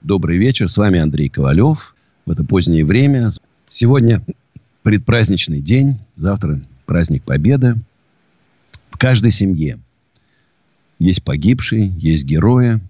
[0.00, 0.70] Добрый вечер.
[0.70, 1.96] С вами Андрей Ковалев.
[2.24, 3.30] В это позднее время.
[3.68, 4.24] Сегодня
[4.84, 5.98] предпраздничный день.
[6.14, 7.74] Завтра праздник Победы.
[8.90, 9.80] В каждой семье
[11.00, 12.80] есть погибшие, есть герои,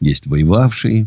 [0.00, 1.06] есть воевавшие,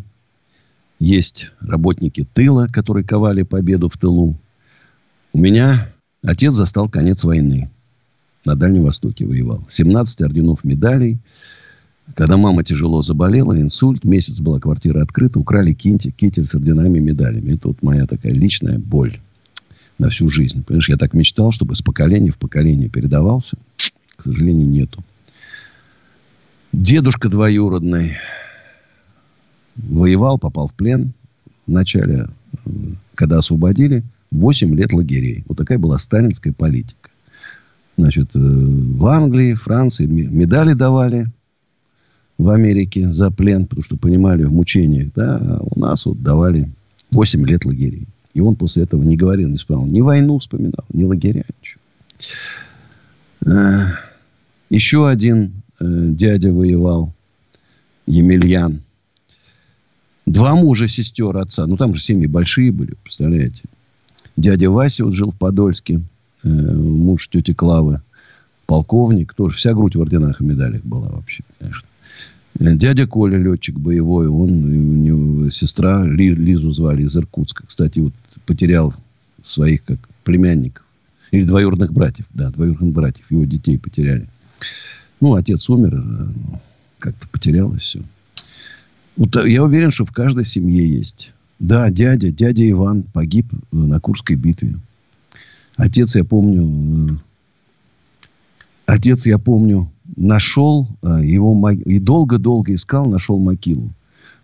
[1.00, 4.36] есть работники тыла, которые ковали победу в тылу.
[5.34, 5.92] У меня
[6.24, 7.72] отец застал конец войны.
[8.46, 9.66] На Дальнем Востоке воевал.
[9.70, 11.18] 17 орденов медалей–
[12.14, 17.02] когда мама тяжело заболела, инсульт, месяц была квартира открыта, украли кинти, китель с орденами и
[17.02, 17.56] медалями.
[17.56, 19.20] Это вот моя такая личная боль
[19.98, 20.64] на всю жизнь.
[20.64, 23.58] Понимаешь, я так мечтал, чтобы с поколения в поколение передавался.
[24.16, 25.04] К сожалению, нету.
[26.72, 28.18] Дедушка двоюродный
[29.76, 31.14] воевал, попал в плен.
[31.66, 32.28] В начале,
[33.16, 35.44] когда освободили, 8 лет лагерей.
[35.48, 37.10] Вот такая была сталинская политика.
[37.98, 41.32] Значит, э, в Англии, Франции медали давали
[42.38, 46.70] в Америке за плен, потому что понимали в мучениях, да, а у нас вот давали
[47.12, 48.08] 8 лет лагерей.
[48.34, 49.88] И он после этого не говорил, не вспоминал.
[49.88, 51.82] Ни войну вспоминал, ни лагеря, ничего.
[53.46, 53.94] Э,
[54.70, 57.14] еще один э, дядя воевал,
[58.08, 58.82] Емельян.
[60.26, 61.66] Два мужа сестер отца.
[61.66, 63.64] Ну, там же семьи большие были, представляете.
[64.36, 66.02] Дядя Вася вот жил в Подольске.
[66.44, 68.02] Э, муж тети Клавы.
[68.66, 69.34] Полковник.
[69.34, 71.88] Тоже вся грудь в орденах и медалях была вообще, конечно.
[72.58, 77.68] Дядя Коля, летчик боевой, он, у него сестра Лизу звали из Иркутска.
[77.68, 78.14] Кстати, вот
[78.46, 78.94] потерял
[79.44, 80.86] своих как племянников.
[81.32, 82.26] Или двоюродных братьев.
[82.34, 83.26] Да, двоюродных братьев.
[83.30, 84.28] Его детей потеряли.
[85.20, 85.96] Ну, отец умер.
[85.96, 86.28] Э,
[87.00, 88.02] как-то потерял и все.
[89.18, 91.32] Вот э, я уверен, что в каждой семье есть.
[91.60, 94.78] Да, дядя, дядя Иван погиб э, на Курской битве.
[95.76, 97.20] Отец, я помню,
[98.86, 103.92] отец, я помню, нашел а, его и долго-долго искал, нашел могилу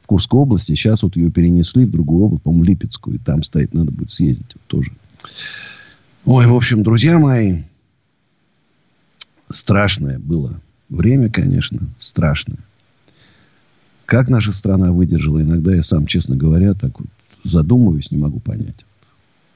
[0.02, 0.74] в Курской области.
[0.74, 3.16] Сейчас вот ее перенесли в другую область, по-моему, Липецкую.
[3.16, 4.92] И там стоит, надо будет съездить вот тоже.
[6.26, 7.64] Ой, в общем, друзья мои,
[9.50, 10.59] страшное было
[10.90, 12.59] время, конечно, страшное.
[14.06, 17.08] Как наша страна выдержала, иногда я сам, честно говоря, так вот
[17.44, 18.86] задумываюсь, не могу понять.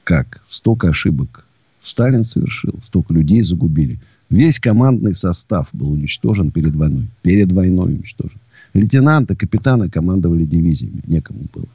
[0.02, 0.42] Как?
[0.48, 1.44] Столько ошибок
[1.82, 7.06] Сталин совершил, столько людей загубили– Весь командный состав был уничтожен перед войной.
[7.22, 8.38] Перед войной уничтожен.
[8.74, 11.00] Лейтенанты, капитаны командовали дивизиями.
[11.06, 11.66] Некому было.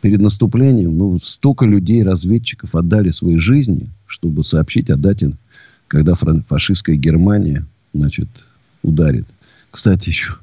[0.00, 5.32] Перед наступлением ну, столько людей, разведчиков отдали свои жизни, чтобы сообщить о дате,
[5.88, 8.28] когда фашистская Германия значит,
[8.82, 9.26] ударит.
[9.70, 10.36] Кстати, еще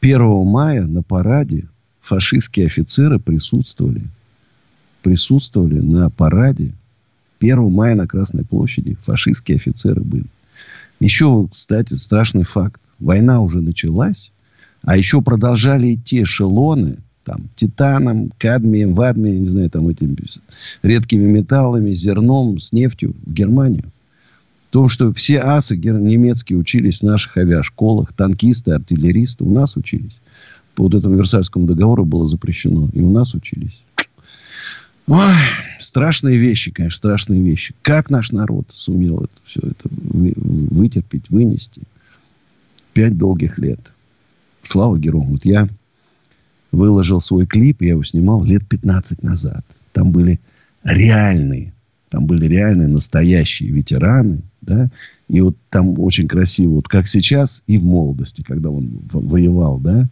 [0.00, 1.68] 1 мая на параде
[2.00, 4.02] фашистские офицеры присутствовали.
[5.02, 6.72] Присутствовали на параде
[7.40, 8.96] 1 мая на Красной площади.
[9.04, 10.26] Фашистские офицеры были.
[11.04, 12.80] Еще, кстати, страшный факт.
[12.98, 14.32] Война уже началась,
[14.82, 20.16] а еще продолжали идти эшелоны, там, титаном, кадмием, вадмием, не знаю, там, этими
[20.82, 23.84] редкими металлами, зерном, с нефтью в Германию.
[24.70, 30.16] То, что все асы немецкие учились в наших авиашколах, танкисты, артиллеристы у нас учились.
[30.74, 32.88] По вот этому Версальскому договору было запрещено.
[32.94, 33.78] И у нас учились.
[35.06, 35.36] Ой,
[35.80, 37.74] страшные вещи, конечно, страшные вещи.
[37.82, 41.82] Как наш народ сумел это все это вытерпеть, вынести?
[42.94, 43.80] Пять долгих лет.
[44.62, 45.28] Слава героям.
[45.28, 45.68] Вот я
[46.72, 49.64] выложил свой клип, я его снимал лет 15 назад.
[49.92, 50.40] Там были
[50.84, 51.74] реальные,
[52.08, 54.88] там были реальные, настоящие ветераны, да,
[55.28, 60.08] и вот там очень красиво, вот как сейчас и в молодости, когда он воевал, да,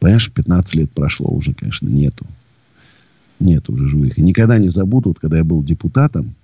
[0.00, 2.26] понимаешь, 15 лет прошло уже, конечно, нету
[3.42, 4.18] нет уже живых.
[4.18, 6.34] И никогда не забуду, вот, когда я был депутатом,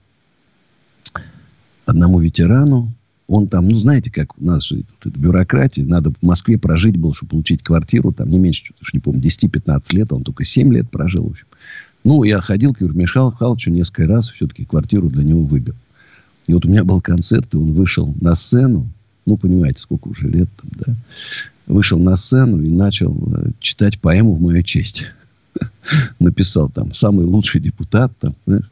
[1.86, 2.92] одному ветерану,
[3.28, 6.96] он там, ну, знаете, как у нас же вот эта бюрократия, надо в Москве прожить
[6.96, 10.72] было, чтобы получить квартиру, там не меньше, что-то, не помню, 10-15 лет, он только 7
[10.72, 11.46] лет прожил, в общем.
[12.04, 15.74] Ну, я ходил к Юрию Михайловичу несколько раз, все-таки квартиру для него выбил.
[16.46, 18.88] И вот у меня был концерт, и он вышел на сцену,
[19.26, 20.94] ну, понимаете, сколько уже лет там, да,
[21.66, 25.04] вышел на сцену и начал э, читать поэму в мою честь.
[26.18, 28.70] написал там самый лучший депутат, там, знаешь,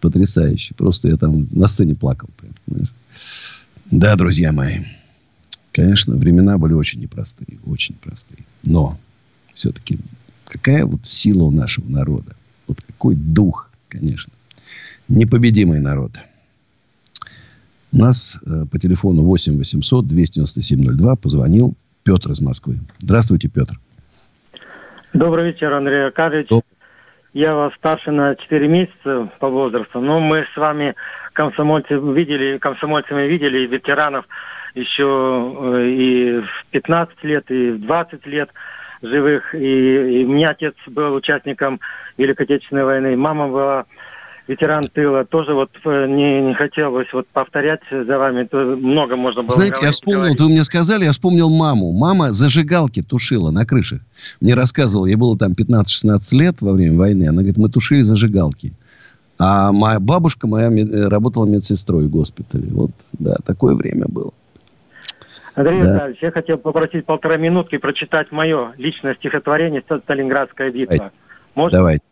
[0.00, 0.74] потрясающий.
[0.74, 2.28] Просто я там на сцене плакал.
[2.36, 2.88] Прям,
[3.90, 4.84] Да, друзья мои,
[5.72, 8.44] конечно, времена были очень непростые, очень простые.
[8.62, 8.98] Но
[9.54, 9.98] все-таки
[10.46, 12.36] какая вот сила у нашего народа?
[12.66, 14.32] Вот какой дух, конечно.
[15.08, 16.12] Непобедимый народ.
[17.92, 21.74] У нас э, по телефону 8 800 297 02 позвонил
[22.04, 22.80] Петр из Москвы.
[22.98, 23.78] Здравствуйте, Петр.
[25.14, 26.48] Добрый вечер, Андрей Аркадьевич.
[26.48, 26.64] Доб...
[27.34, 30.94] Я вас старше на 4 месяца по возрасту, но мы с вами
[31.34, 34.24] комсомольцы видели, комсомольцами видели ветеранов
[34.74, 38.48] еще э, и в 15 лет, и в 20 лет
[39.02, 39.54] живых.
[39.54, 41.80] И, и у меня отец был участником
[42.16, 43.84] Великой Отечественной войны, мама была
[44.48, 49.52] ветеран тыла, тоже вот э, не, не хотелось вот повторять за вами, много можно было
[49.52, 50.40] Знаете, я вспомнил, говорить.
[50.40, 51.92] вы мне сказали, я вспомнил маму.
[51.92, 54.00] Мама зажигалки тушила на крышах.
[54.40, 58.72] Мне рассказывал, ей было там 15-16 лет во время войны, она говорит, мы тушили зажигалки.
[59.38, 62.68] А моя бабушка моя э, работала медсестрой в госпитале.
[62.70, 64.32] Вот, да, такое время было.
[65.54, 65.94] Андрей да.
[65.94, 71.12] Витальевич, я хотел попросить полтора минутки прочитать мое личное стихотворение «Сталинградская битва».
[71.54, 71.78] Можно?
[71.78, 72.04] Давайте,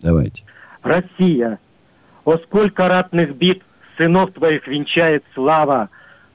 [0.00, 0.44] давайте.
[0.82, 1.58] Россия,
[2.28, 3.62] о, сколько ратных бит
[3.96, 5.88] сынов твоих венчает слава!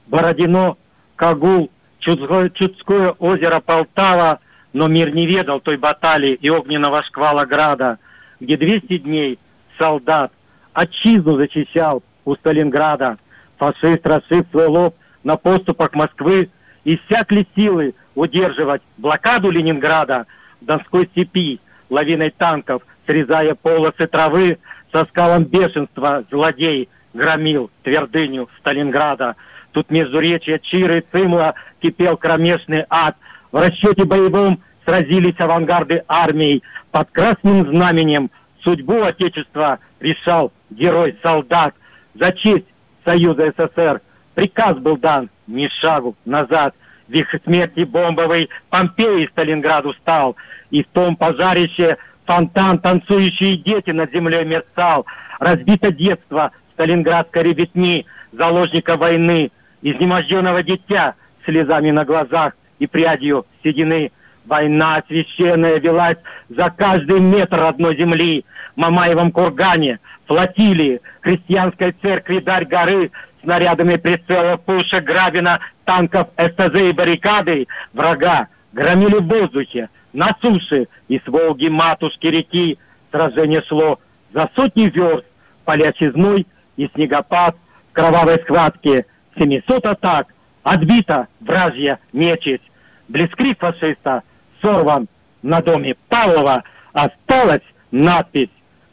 [0.08, 0.76] Бородино,
[1.14, 1.70] Кагул,
[2.00, 4.40] Чудское, Чудское озеро Полтава,
[4.72, 7.98] но мир не ведал той баталии и огненного шквала града,
[8.40, 9.38] где 200 дней
[9.78, 10.32] солдат
[10.72, 13.18] отчизну зачищал у Сталинграда.
[13.58, 16.50] Фашист, расшив свой лоб на поступах Москвы,
[16.84, 20.26] иссякли силы удерживать блокаду Ленинграда
[20.60, 24.58] в Донской степи, лавиной танков, срезая полосы травы,
[24.94, 29.34] со скалом бешенства злодей громил твердыню Сталинграда.
[29.72, 33.16] Тут между речи Чиры и Цимла кипел кромешный ад.
[33.50, 36.62] В расчете боевом сразились авангарды армий.
[36.92, 38.30] Под красным знаменем
[38.62, 41.74] судьбу Отечества решал герой-солдат.
[42.14, 42.66] За честь
[43.04, 44.00] Союза СССР
[44.36, 46.72] приказ был дан ни шагу назад.
[47.08, 50.36] В их смерти бомбовый Помпей Сталинграду стал.
[50.70, 55.06] И в том пожарище Фонтан, танцующие дети над землей мерцал.
[55.40, 59.50] Разбито детство сталинградской ребятни, заложника войны,
[59.82, 64.10] изнеможденного дитя слезами на глазах и прядью седины.
[64.46, 66.18] Война священная велась
[66.48, 68.44] за каждый метр родной земли.
[68.76, 73.10] Мамаевом кургане, флотилии, христианской церкви Дарь горы,
[73.42, 81.18] снарядами прицела пуша Грабина, танков СТЗ и баррикады врага громили в воздухе, на суше и
[81.18, 82.78] с Волги матушки реки
[83.10, 83.98] сражение шло
[84.32, 85.26] за сотни верст,
[85.64, 86.46] палящий зной
[86.76, 87.56] и снегопад
[87.90, 89.06] в кровавой схватке.
[89.36, 90.28] Семисот атак,
[90.62, 92.62] отбита вражья нечисть.
[93.08, 94.22] Блескрик фашиста
[94.62, 95.08] сорван
[95.42, 96.62] на доме Павлова.
[96.92, 98.50] Осталась надпись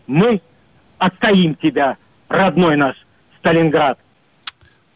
[0.08, 0.42] «Мы
[0.98, 1.98] отстоим тебя,
[2.28, 2.96] родной наш
[3.38, 4.00] Сталинград».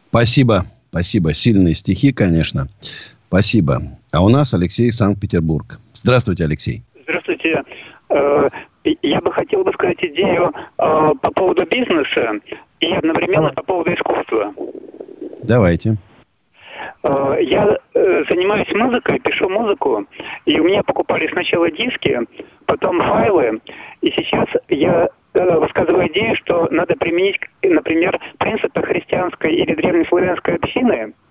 [0.10, 1.34] Спасибо, спасибо.
[1.36, 2.68] Сильные стихи, конечно.
[3.36, 3.82] Спасибо.
[4.14, 5.78] А у нас Алексей Санкт-Петербург.
[5.94, 6.84] Здравствуйте, Алексей.
[7.04, 7.64] Здравствуйте.
[8.08, 8.48] Э,
[9.02, 12.40] я бы хотел бы сказать идею э, по поводу бизнеса
[12.80, 14.54] и одновременно по поводу искусства.
[15.44, 15.98] Давайте.
[17.04, 17.78] Э, я
[18.30, 20.06] занимаюсь музыкой, пишу музыку,
[20.46, 22.18] и у меня покупали сначала диски,
[22.68, 23.60] потом файлы,
[24.00, 31.14] и сейчас я высказываю идею, что надо применить, например, принципы христианской или древнеславянской общины–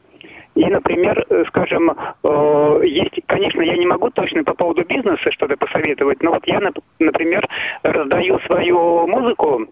[0.54, 5.56] и, например, э, скажем, э, есть, конечно, я не могу точно по поводу бизнеса что-то
[5.56, 6.60] посоветовать, но вот я,
[7.00, 7.48] например,
[7.82, 9.66] раздаю свою музыку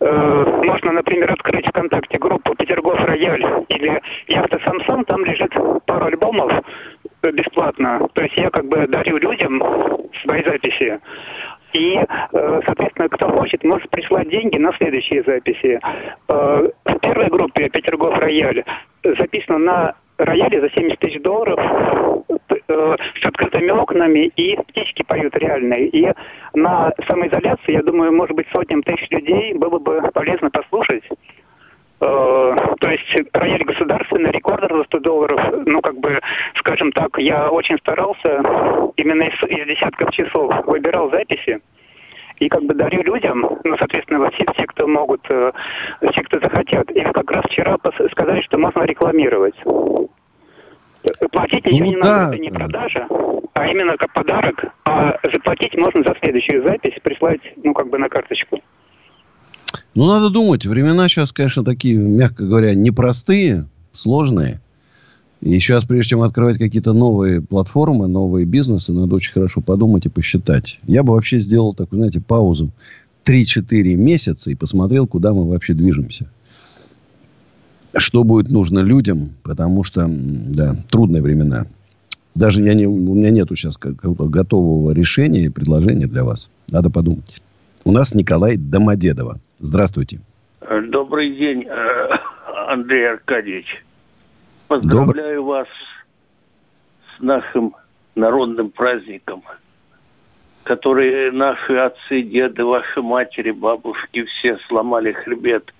[0.00, 5.52] э, можно, например, открыть ВКонтакте группу «Петергоф Рояль» или «Яхта Самсон», там лежит
[5.86, 6.52] пару альбомов
[7.20, 8.08] бесплатно.
[8.12, 9.60] То есть я как бы дарю людям
[10.22, 11.00] свои записи.
[11.72, 15.80] И, соответственно, кто хочет, может прислать деньги на следующие записи.
[16.28, 18.62] В первой группе «Петергоф Рояль»
[19.02, 21.58] записано на рояле за 70 тысяч долларов
[22.68, 25.88] э, с открытыми окнами, и птички поют реальные.
[25.88, 26.12] И
[26.54, 31.04] на самоизоляции, я думаю, может быть, сотням тысяч людей было бы полезно послушать.
[32.00, 36.20] Э, то есть рояль государственный, рекордер за 100 долларов, ну, как бы,
[36.56, 38.42] скажем так, я очень старался
[38.96, 41.60] именно из, из десятков часов выбирал записи
[42.38, 45.52] и как бы дарю людям, ну, соответственно, все, все, кто могут, э,
[46.10, 46.90] все, кто захотят.
[46.90, 47.76] И как раз вчера
[48.12, 49.56] сказали, что можно рекламировать.
[51.32, 52.10] Платить ничего ну, не да.
[52.10, 53.06] надо, это не продажа,
[53.54, 54.64] а именно как подарок.
[54.84, 58.60] А заплатить можно за следующую запись, прислать, ну, как бы на карточку.
[59.94, 60.66] Ну, надо думать.
[60.66, 64.60] Времена сейчас, конечно, такие, мягко говоря, непростые, сложные.
[65.40, 70.08] И сейчас, прежде чем открывать какие-то новые платформы, новые бизнесы, надо очень хорошо подумать и
[70.08, 70.80] посчитать.
[70.84, 72.70] Я бы вообще сделал такую, знаете, паузу
[73.24, 76.28] 3-4 месяца и посмотрел, куда мы вообще движемся.
[77.96, 81.66] Что будет нужно людям, потому что, да, трудные времена.
[82.34, 86.50] Даже я не, у меня нету сейчас готового решения и предложения для вас.
[86.70, 87.40] Надо подумать.
[87.84, 89.40] У нас Николай Домодедово.
[89.60, 90.20] Здравствуйте.
[90.90, 92.08] Добрый день, э,
[92.68, 93.82] Андрей Аркадьевич.
[94.68, 95.48] Поздравляю Добр...
[95.48, 95.68] вас
[97.16, 97.74] с нашим
[98.14, 99.42] народным праздником,
[100.64, 105.72] который наши отцы, деды, ваши матери, бабушки все сломали хребет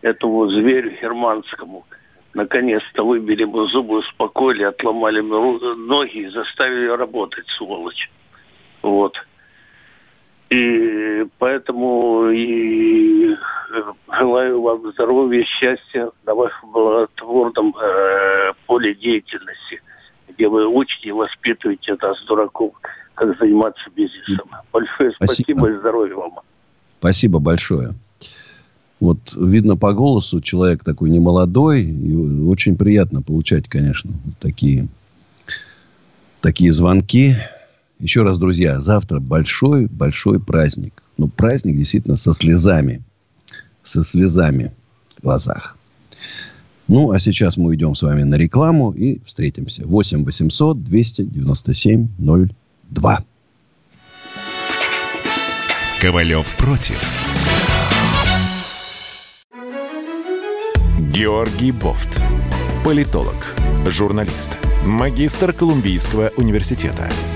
[0.00, 1.86] этому зверю германскому.
[2.34, 8.10] Наконец-то выбили бы зубы, успокоили, отломали ноги и заставили работать, сволочь.
[8.82, 9.16] Вот.
[10.50, 13.36] И поэтому и э,
[14.16, 19.82] желаю вам здоровья, счастья на вашем благотворном э, поле деятельности,
[20.28, 22.74] где вы учите и воспитываете нас, дураков,
[23.14, 24.48] как заниматься бизнесом.
[24.72, 26.32] Большое спасибо, спасибо и здоровья вам.
[27.00, 27.94] Спасибо большое.
[29.00, 34.88] Вот видно по голосу, человек такой немолодой, и очень приятно получать, конечно, такие,
[36.40, 37.36] такие звонки.
[37.98, 41.02] Еще раз, друзья, завтра большой-большой праздник.
[41.16, 43.02] Ну, праздник действительно со слезами.
[43.84, 44.72] Со слезами
[45.16, 45.76] в глазах.
[46.88, 49.86] Ну, а сейчас мы идем с вами на рекламу и встретимся.
[49.86, 52.08] 8 800 297
[52.90, 53.24] 02.
[56.00, 57.02] Ковалев против.
[61.12, 62.20] Георгий Бофт.
[62.84, 67.08] Политолог, журналист, магистр Колумбийского университета–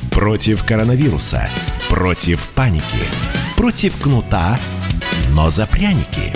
[0.11, 1.49] Против коронавируса.
[1.89, 2.83] Против паники.
[3.55, 4.59] Против кнута,
[5.33, 6.33] но за пряники.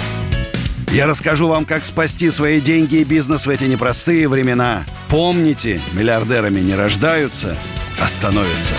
[0.92, 4.86] Я расскажу вам, как спасти свои деньги и бизнес в эти непростые времена.
[5.10, 7.56] Помните, миллиардерами не рождаются,
[8.02, 8.74] а становятся.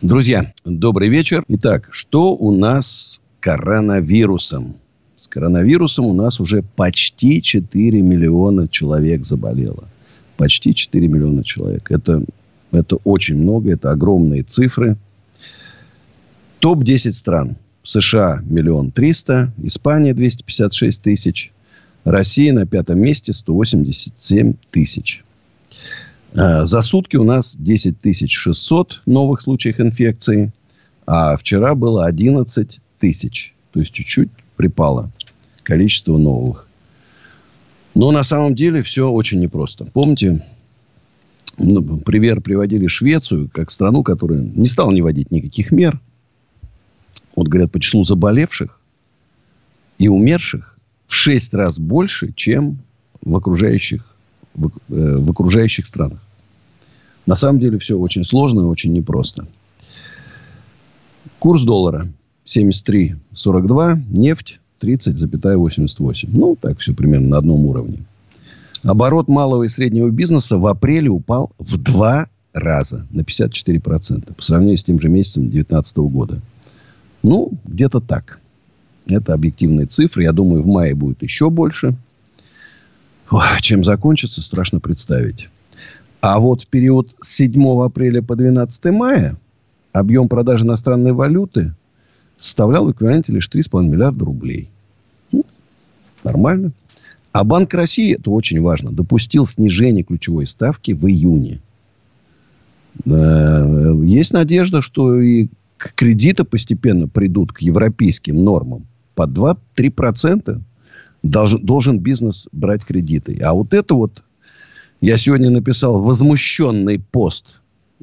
[0.00, 1.44] Друзья, добрый вечер.
[1.48, 4.76] Итак, что у нас с коронавирусом?
[5.16, 9.84] С коронавирусом у нас уже почти 4 миллиона человек заболело.
[10.36, 11.90] Почти 4 миллиона человек.
[11.90, 12.24] Это,
[12.72, 14.96] это очень много, это огромные цифры.
[16.60, 17.56] Топ-10 стран.
[17.84, 21.52] США миллион триста, Испания 256 тысяч,
[22.04, 25.22] Россия на пятом месте 187 тысяч.
[26.34, 30.52] А, за сутки у нас 10 тысяч 600 новых случаев инфекции,
[31.06, 33.54] а вчера было 11 тысяч.
[33.72, 35.10] То есть чуть-чуть припало
[35.62, 36.68] количество новых.
[37.94, 39.86] Но на самом деле все очень непросто.
[39.92, 40.44] Помните,
[41.56, 46.00] ну, пример приводили Швецию как страну, которая не стала не вводить никаких мер.
[47.36, 48.80] Вот говорят, по числу заболевших
[49.98, 52.78] и умерших в шесть раз больше, чем
[53.22, 54.04] в окружающих,
[54.54, 54.70] в, э,
[55.18, 56.20] в окружающих странах.
[57.26, 59.46] На самом деле все очень сложно и очень непросто.
[61.38, 62.08] Курс доллара
[62.46, 66.28] 73.42, нефть 30,88.
[66.32, 67.98] Ну, так все примерно на одном уровне.
[68.82, 74.78] Оборот малого и среднего бизнеса в апреле упал в два раза на 54% по сравнению
[74.78, 76.40] с тем же месяцем 2019 года.
[77.22, 78.40] Ну, где-то так.
[79.06, 80.22] Это объективные цифры.
[80.22, 81.94] Я думаю, в мае будет еще больше.
[83.30, 85.48] Ох, чем закончится, страшно представить.
[86.20, 89.36] А вот в период с 7 апреля по 12 мая
[89.92, 91.74] объем продаж иностранной валюты
[92.40, 94.70] составлял в эквиваленте лишь 3,5 миллиарда рублей.
[96.24, 96.72] Нормально.
[97.32, 101.60] А Банк России, это очень важно, допустил снижение ключевой ставки в июне.
[103.04, 108.86] Есть надежда, что и кредиты постепенно придут к европейским нормам.
[109.16, 110.60] По 2-3%
[111.24, 113.36] должен, должен бизнес брать кредиты.
[113.42, 114.22] А вот это вот,
[115.00, 117.60] я сегодня написал возмущенный пост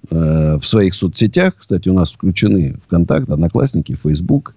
[0.10, 1.56] Э, в своих соцсетях.
[1.58, 4.56] Кстати, у нас включены ВКонтакт, Одноклассники, Фейсбук,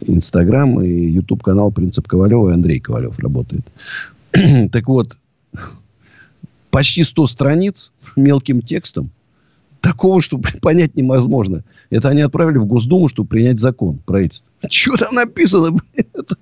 [0.00, 3.62] Инстаграм и Ютуб канал Принцип Ковалева и Андрей Ковалев работает.
[4.72, 5.16] так вот,
[6.70, 9.10] почти 100 страниц мелким текстом.
[9.80, 11.64] Такого, что понять невозможно.
[11.90, 14.46] Это они отправили в Госдуму, чтобы принять закон правительство.
[14.68, 15.78] Что там написано?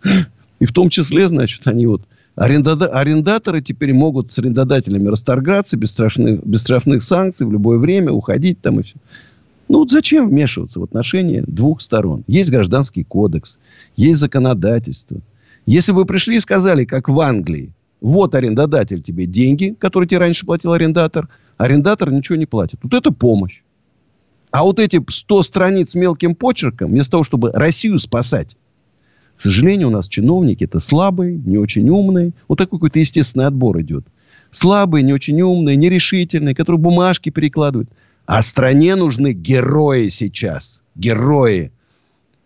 [0.60, 2.02] И в том числе, значит, они вот
[2.38, 8.12] Арендада- арендаторы теперь могут с арендодателями расторгаться без страшных, без штрафных санкций в любое время,
[8.12, 8.94] уходить там и все.
[9.68, 12.24] Ну вот зачем вмешиваться в отношения двух сторон?
[12.26, 13.58] Есть гражданский кодекс,
[13.96, 15.18] есть законодательство.
[15.66, 20.46] Если бы пришли и сказали, как в Англии, вот арендодатель тебе деньги, которые тебе раньше
[20.46, 22.80] платил арендатор, арендатор ничего не платит.
[22.82, 23.60] Вот это помощь.
[24.50, 28.56] А вот эти 100 страниц мелким почерком, вместо того, чтобы Россию спасать,
[29.36, 32.32] к сожалению, у нас чиновники это слабые, не очень умные.
[32.48, 34.04] Вот такой какой-то естественный отбор идет.
[34.50, 37.88] Слабые, не очень умные, нерешительные, которые бумажки перекладывают.
[38.28, 40.82] А стране нужны герои сейчас.
[40.94, 41.72] Герои.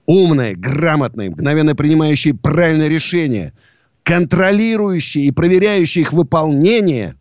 [0.06, 3.52] Умные, грамотные, мгновенно принимающие правильные решения.
[4.04, 7.16] Контролирующие и проверяющие их выполнение.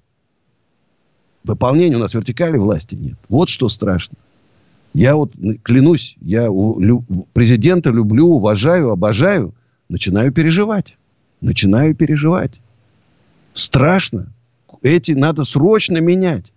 [1.44, 3.18] Выполнения у нас вертикали власти нет.
[3.30, 4.15] Вот что страшно.
[4.94, 6.48] Я вот клянусь, я
[7.34, 9.56] президента люблю, уважаю, обожаю.
[9.89, 10.98] Начинаю переживать.
[11.41, 12.62] Начинаю переживать.
[13.56, 14.32] Страшно.
[14.84, 16.51] Эти надо срочно менять.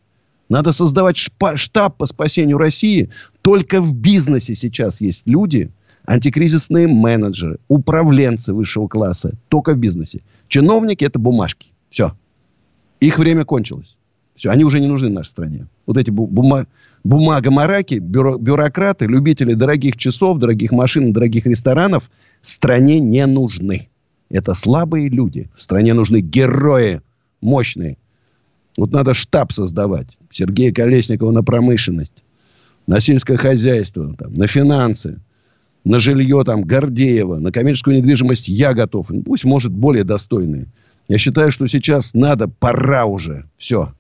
[0.54, 3.11] Надо создавать штаб по спасению России.
[3.42, 5.73] Только в бизнесе сейчас есть люди,
[6.06, 9.32] антикризисные менеджеры, управленцы высшего класса.
[9.49, 10.20] Только в бизнесе.
[10.46, 11.73] Чиновники– это бумажки.
[11.90, 12.12] Все.
[13.00, 13.96] Их время кончилось.
[14.37, 14.50] Все.
[14.50, 15.66] Они уже не нужны нашей стране.
[15.87, 16.68] Вот эти бума
[17.02, 22.08] бумага-мараки, бюро бюрократы, любители дорогих часов, дорогих машин, дорогих ресторанов
[22.42, 23.88] стране не нужны.
[24.30, 25.50] Это слабые люди.
[25.56, 27.00] В стране нужны герои
[27.40, 27.96] мощные.
[28.76, 30.16] Вот надо штаб создавать.
[30.34, 32.24] Сергея Колесникова на промышленность,
[32.88, 35.20] на сельское хозяйство, там, на финансы,
[35.84, 39.10] на жилье там Гордеева, на коммерческую недвижимость я готов.
[39.24, 40.66] Пусть, может, более достойные.
[41.06, 43.44] Я считаю, что сейчас надо, пора уже.
[43.58, 43.92] Все.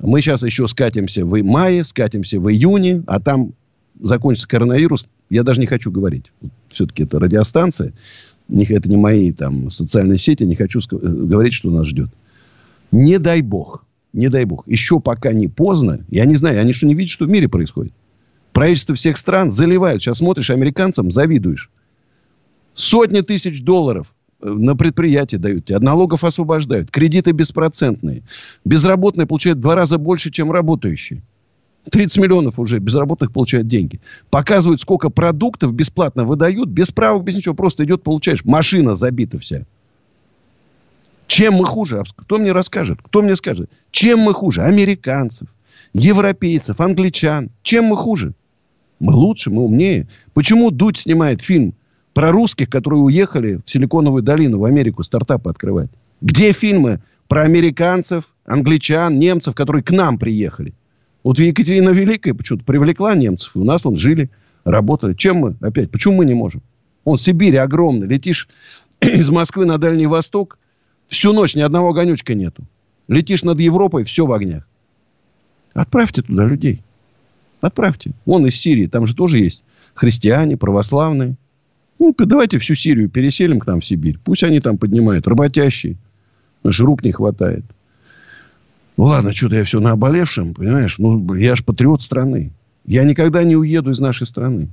[0.00, 3.52] Мы сейчас еще скатимся в мае, скатимся в июне, а там
[4.00, 5.08] закончится коронавирус.
[5.30, 6.32] Я даже не хочу говорить.
[6.68, 7.92] Все-таки это радиостанция.
[8.50, 10.42] Это не мои там социальные сети.
[10.42, 12.10] Не хочу говорить, что нас ждет.
[12.90, 13.85] Не дай бог
[14.16, 17.26] не дай бог, еще пока не поздно, я не знаю, они что не видят, что
[17.26, 17.92] в мире происходит?
[18.52, 20.02] Правительство всех стран заливают.
[20.02, 21.70] Сейчас смотришь американцам, завидуешь.
[22.74, 25.76] Сотни тысяч долларов э, на предприятие дают тебе.
[25.76, 26.90] От налогов освобождают.
[26.90, 28.22] Кредиты беспроцентные.
[28.64, 31.22] Безработные получают в два раза больше, чем работающие.
[31.90, 34.00] 30 миллионов уже безработных получают деньги.
[34.30, 37.54] Показывают, сколько продуктов бесплатно выдают, без правок, без ничего.
[37.54, 38.42] Просто идет, получаешь.
[38.44, 39.66] Машина забита вся.
[41.26, 42.02] Чем мы хуже?
[42.14, 43.00] Кто мне расскажет?
[43.02, 43.70] Кто мне скажет?
[43.90, 44.62] Чем мы хуже?
[44.62, 45.48] Американцев,
[45.92, 47.50] европейцев, англичан.
[47.62, 48.32] Чем мы хуже?
[49.00, 50.08] Мы лучше, мы умнее.
[50.34, 51.74] Почему Дудь снимает фильм
[52.14, 55.90] про русских, которые уехали в Силиконовую долину, в Америку стартапы открывать?
[56.20, 60.72] Где фильмы про американцев, англичан, немцев, которые к нам приехали?
[61.24, 63.50] Вот Екатерина Великая почему-то привлекла немцев.
[63.54, 64.30] И у нас вон жили,
[64.64, 65.14] работали.
[65.14, 65.90] Чем мы опять?
[65.90, 66.62] Почему мы не можем?
[67.04, 68.06] Он Сибирь огромный.
[68.06, 68.48] Летишь
[69.00, 70.58] из Москвы на Дальний Восток–
[71.08, 72.64] Всю ночь ни одного огонечка нету.
[73.08, 74.66] Летишь над Европой, все в огнях.
[75.74, 76.82] Отправьте туда людей.
[77.60, 78.12] Отправьте.
[78.24, 79.62] Вон из Сирии, там же тоже есть
[79.94, 81.36] христиане, православные.
[81.98, 84.18] Ну, давайте всю Сирию переселим к нам в Сибирь.
[84.22, 85.26] Пусть они там поднимают.
[85.26, 85.96] Работящие.
[86.62, 87.64] Наших рук не хватает.
[88.96, 90.98] Ну, ладно, что-то я все на оболевшем, понимаешь?
[90.98, 92.52] Ну, я же патриот страны.
[92.84, 94.68] Я никогда не уеду из нашей страны.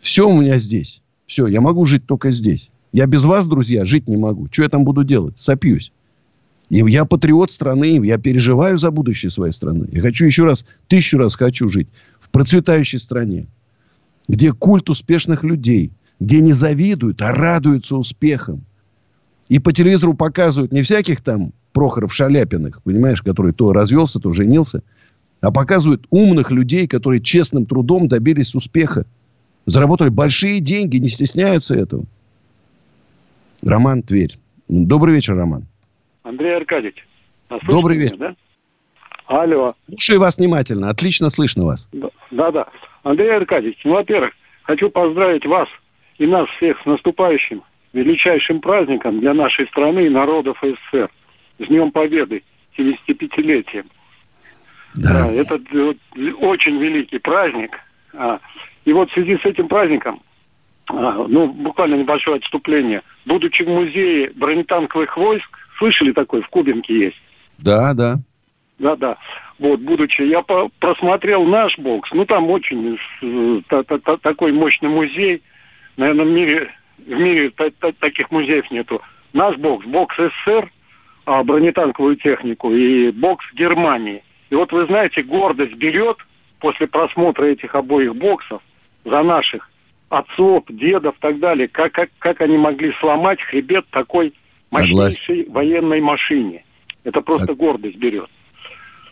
[0.00, 1.02] Все у меня здесь.
[1.26, 2.70] Все, я могу жить только здесь.
[2.96, 4.48] Я без вас, друзья, жить не могу.
[4.50, 5.34] Что я там буду делать?
[5.38, 5.92] Сопьюсь.
[6.70, 9.86] И я патриот страны, я переживаю за будущее своей страны.
[9.92, 11.88] Я хочу еще раз, тысячу раз хочу жить
[12.20, 13.48] в процветающей стране,
[14.28, 18.64] где культ успешных людей, где не завидуют, а радуются успехам.
[19.50, 24.82] И по телевизору показывают не всяких там Прохоров Шаляпиных, понимаешь, который то развелся, то женился,
[25.42, 29.04] а показывают умных людей, которые честным трудом добились успеха.
[29.66, 32.06] Заработали большие деньги, не стесняются этого.
[33.62, 34.36] Роман Тверь.
[34.68, 35.66] Добрый вечер, Роман.
[36.22, 37.06] Андрей Аркадьевич.
[37.48, 38.16] А Добрый вечер.
[38.16, 38.34] Да?
[39.26, 39.72] Алло.
[39.88, 40.90] Слушаю вас внимательно.
[40.90, 41.88] Отлично слышно вас.
[42.30, 42.66] Да, да.
[43.02, 45.68] Андрей Аркадьевич, ну, во-первых, хочу поздравить вас
[46.18, 51.10] и нас всех с наступающим величайшим праздником для нашей страны и народов СССР.
[51.58, 52.42] С Днем Победы,
[52.76, 53.86] 75-летием.
[54.96, 55.24] Да.
[55.24, 55.96] да это вот,
[56.40, 57.78] очень великий праздник.
[58.12, 58.40] А,
[58.84, 60.20] и вот в связи с этим праздником
[60.88, 63.02] ну, буквально небольшое отступление.
[63.24, 67.22] Будучи в музее бронетанковых войск, слышали такой, в Кубинке есть?
[67.58, 68.18] Да, да.
[68.78, 69.16] Да, да.
[69.58, 74.52] Вот, будучи, я по просмотрел наш бокс, ну, там очень э, та та та такой
[74.52, 75.42] мощный музей.
[75.96, 79.00] Наверное, в мире, в мире та та таких музеев нету.
[79.32, 80.70] Наш бокс, бокс СССР,
[81.24, 84.22] а, бронетанковую технику, и бокс Германии.
[84.50, 86.18] И вот, вы знаете, гордость берет
[86.60, 88.60] после просмотра этих обоих боксов
[89.04, 89.70] за наших
[90.08, 94.32] отцов, дедов и так далее, как, как, как они могли сломать хребет такой
[94.70, 95.52] мощнейшей Согласен.
[95.52, 96.64] военной машине.
[97.04, 97.56] Это просто так.
[97.56, 98.28] гордость берет.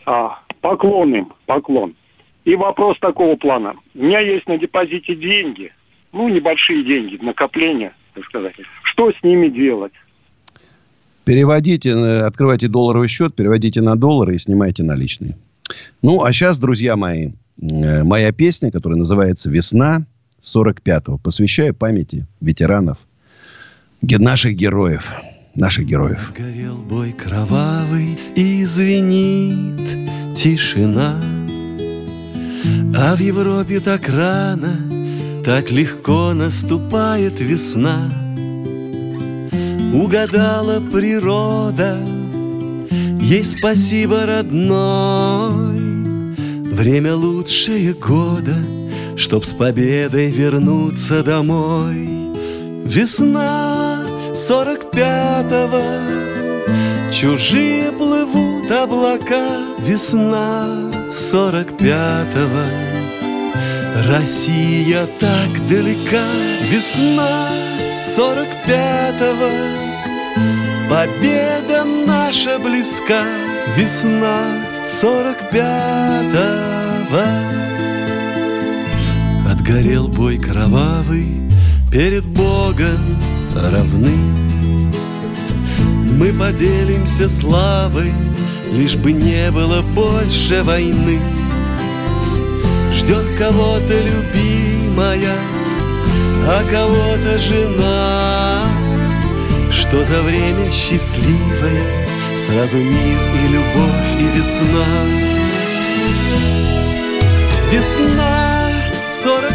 [0.05, 1.95] А, поклон им, поклон.
[2.43, 3.75] И вопрос такого плана.
[3.95, 5.71] У меня есть на депозите деньги,
[6.11, 8.55] ну, небольшие деньги, накопления, так сказать.
[8.83, 9.93] Что с ними делать?
[11.23, 15.37] Переводите, э, открывайте долларовый счет, переводите на доллары и снимайте наличные.
[16.03, 20.05] Ну, а сейчас, друзья мои, э, моя песня, которая называется «Весна»
[20.45, 21.17] 45-го.
[21.17, 22.97] Посвящаю памяти ветеранов,
[24.01, 25.11] наших героев.
[25.55, 26.33] Наших героев.
[26.37, 29.79] Горел бой кровавый, и звенит
[30.35, 31.21] тишина.
[32.97, 34.79] А в Европе так рано,
[35.45, 38.11] так легко наступает весна.
[39.93, 41.97] Угадала природа,
[43.21, 45.79] ей спасибо родной.
[46.73, 48.55] Время лучшее года,
[49.15, 52.09] чтоб с победой вернуться домой.
[52.85, 54.03] Весна
[54.35, 55.81] сорок пятого,
[57.11, 59.59] чужие плывут облака.
[59.79, 60.67] Весна
[61.17, 62.65] сорок пятого,
[64.09, 66.25] Россия так далека.
[66.69, 67.49] Весна
[68.15, 69.49] сорок пятого,
[70.89, 73.23] Победа наша близка.
[73.75, 77.25] Весна сорок пятого
[79.67, 81.25] Отгорел бой кровавый
[81.91, 82.99] Перед Богом
[83.55, 84.15] равны
[86.19, 88.13] Мы поделимся славой
[88.71, 91.19] Лишь бы не было больше войны.
[92.93, 95.33] Ждет кого-то любимая
[96.47, 98.65] А кого-то жена.
[99.71, 102.05] Что за время счастливое
[102.37, 104.85] Сразу мир и любовь и весна.
[107.71, 108.55] Весна
[109.25, 109.54] сорок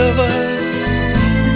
[0.00, 0.26] пятого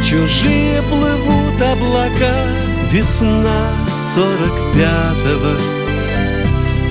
[0.03, 2.47] Чужие плывут облака
[2.91, 3.73] Весна
[4.15, 5.57] сорок пятого.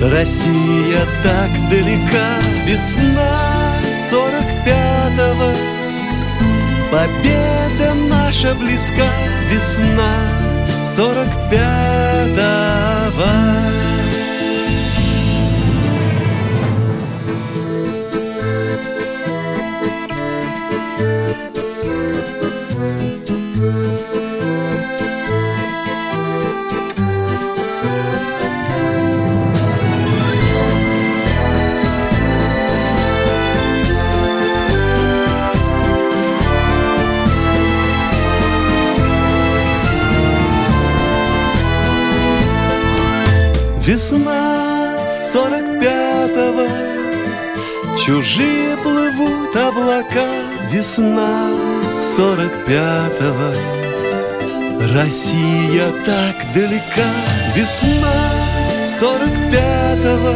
[0.00, 2.28] Россия так далека
[2.66, 5.54] Весна сорок пятого.
[6.90, 9.10] Победа наша близка
[9.50, 10.18] Весна
[10.94, 12.84] сорок пятого
[43.86, 46.66] Весна сорок пятого.
[47.98, 50.24] Чужие плывут облака.
[50.72, 51.50] Весна
[52.16, 53.54] сорок пятого.
[54.94, 57.10] Россия так далека.
[57.54, 58.32] Весна
[58.98, 60.34] сорок пятого.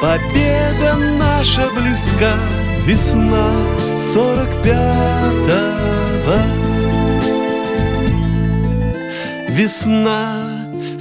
[0.00, 2.38] Победа наша близка.
[2.86, 3.50] Весна
[4.14, 6.38] сорок пятого.
[9.50, 10.47] Весна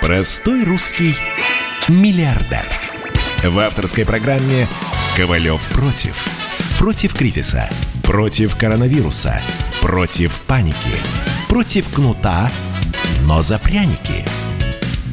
[0.00, 1.14] Простой русский
[1.88, 2.64] миллиардер.
[3.42, 4.68] В авторской программе
[5.16, 6.22] «Ковалев против».
[6.78, 7.68] Против кризиса,
[8.02, 9.40] против коронавируса,
[9.80, 10.76] против паники,
[11.48, 12.52] против кнута,
[13.22, 14.24] но за пряники.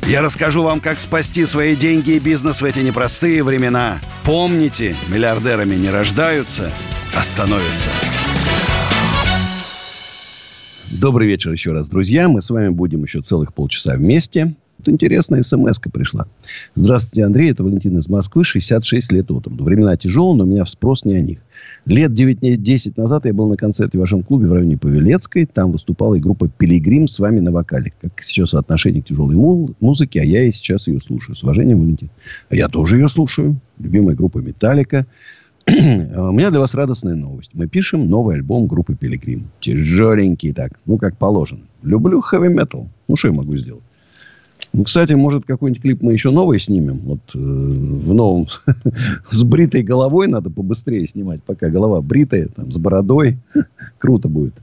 [0.05, 4.01] Я расскажу вам, как спасти свои деньги и бизнес в эти непростые времена.
[4.25, 6.71] Помните, миллиардерами не рождаются,
[7.15, 7.89] а становятся.
[10.91, 12.27] Добрый вечер еще раз, друзья.
[12.27, 14.55] Мы с вами будем еще целых полчаса вместе.
[14.83, 16.27] Тут интересная смс пришла.
[16.75, 17.51] Здравствуйте, Андрей.
[17.51, 18.43] Это Валентин из Москвы.
[18.43, 19.47] 66 лет от.
[19.47, 21.39] Времена тяжелые, но у меня спрос не о них.
[21.85, 25.45] Лет 9-10 назад я был на концерте в вашем клубе в районе Павелецкой.
[25.45, 27.93] Там выступала и группа «Пилигрим» с вами на вокале.
[28.01, 31.35] Как сейчас отношение к тяжелой му- музыке, а я и сейчас ее слушаю.
[31.35, 32.09] С уважением, Валентин.
[32.49, 33.55] А я тоже ее слушаю.
[33.79, 35.05] Любимая группа «Металлика».
[35.65, 37.51] У меня для вас радостная новость.
[37.53, 39.47] Мы пишем новый альбом группы «Пилигрим».
[39.61, 41.61] Тяжеленький так, ну, как положено.
[41.83, 42.89] Люблю хэви метал.
[43.07, 43.83] Ну, что я могу сделать?
[44.73, 46.99] Ну, кстати, может, какой-нибудь клип мы еще новый снимем.
[47.03, 48.47] Вот э, в новом
[49.29, 53.37] с бритой головой надо побыстрее снимать, пока голова бритая, там, с бородой.
[53.99, 54.55] Круто будет.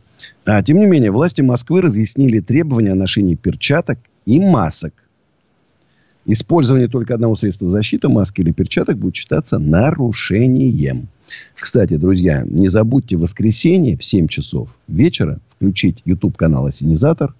[0.44, 4.94] А, тем не менее, власти Москвы разъяснили требования о ношении перчаток и масок.
[6.26, 11.08] Использование только одного средства защиты, маски или перчаток, будет считаться нарушением.
[11.54, 17.34] Кстати, друзья, не забудьте в воскресенье в 7 часов вечера включить YouTube-канал «Осенизатор»,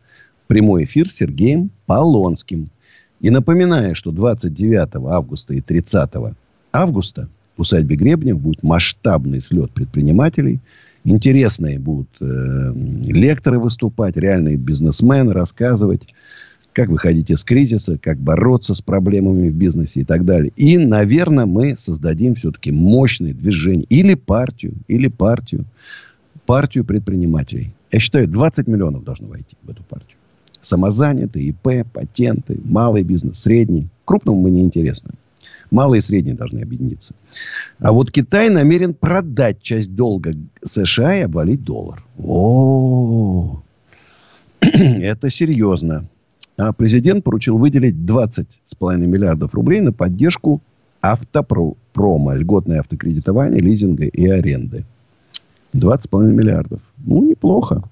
[0.51, 2.71] прямой эфир с Сергеем Полонским.
[3.21, 6.11] И напоминаю, что 29 августа и 30
[6.73, 10.59] августа в усадьбе Гребнев будет масштабный слет предпринимателей.
[11.05, 12.25] Интересные будут э,
[13.07, 16.03] лекторы выступать, реальные бизнесмены рассказывать,
[16.73, 20.53] как выходить из кризиса, как бороться с проблемами в бизнесе и так далее.
[20.57, 23.87] И, наверное, мы создадим все-таки мощное движение.
[23.89, 25.65] Или партию, или партию.
[26.45, 27.73] Партию предпринимателей.
[27.93, 30.17] Я считаю, 20 миллионов должно войти в эту партию.
[30.63, 33.89] Самозанятые, ИП, патенты, малый бизнес, средний.
[34.05, 35.11] Крупному мы не интересны.
[35.71, 37.15] Малые и средние должны объединиться.
[37.79, 42.03] А вот Китай намерен продать часть долга США и обвалить доллар.
[42.19, 43.63] О,
[44.61, 46.07] это серьезно.
[46.57, 50.61] А президент поручил выделить 20,5 миллиардов рублей на поддержку
[51.01, 54.85] автопрома, льготное автокредитование, лизинга и аренды.
[55.73, 56.81] 20,5 миллиардов.
[56.99, 57.83] Ну, неплохо.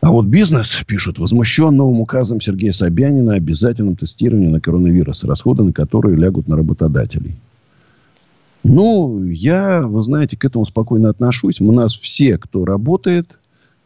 [0.00, 5.64] А вот бизнес, пишут, возмущен новым указом Сергея Собянина о обязательном тестировании на коронавирус, расходы
[5.64, 7.34] на которые лягут на работодателей.
[8.62, 11.60] Ну, я, вы знаете, к этому спокойно отношусь.
[11.60, 13.38] У нас все, кто работает,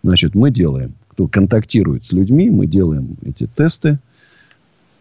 [0.02, 0.94] значит, мы делаем.
[1.08, 3.98] Кто контактирует с людьми, мы делаем эти тесты.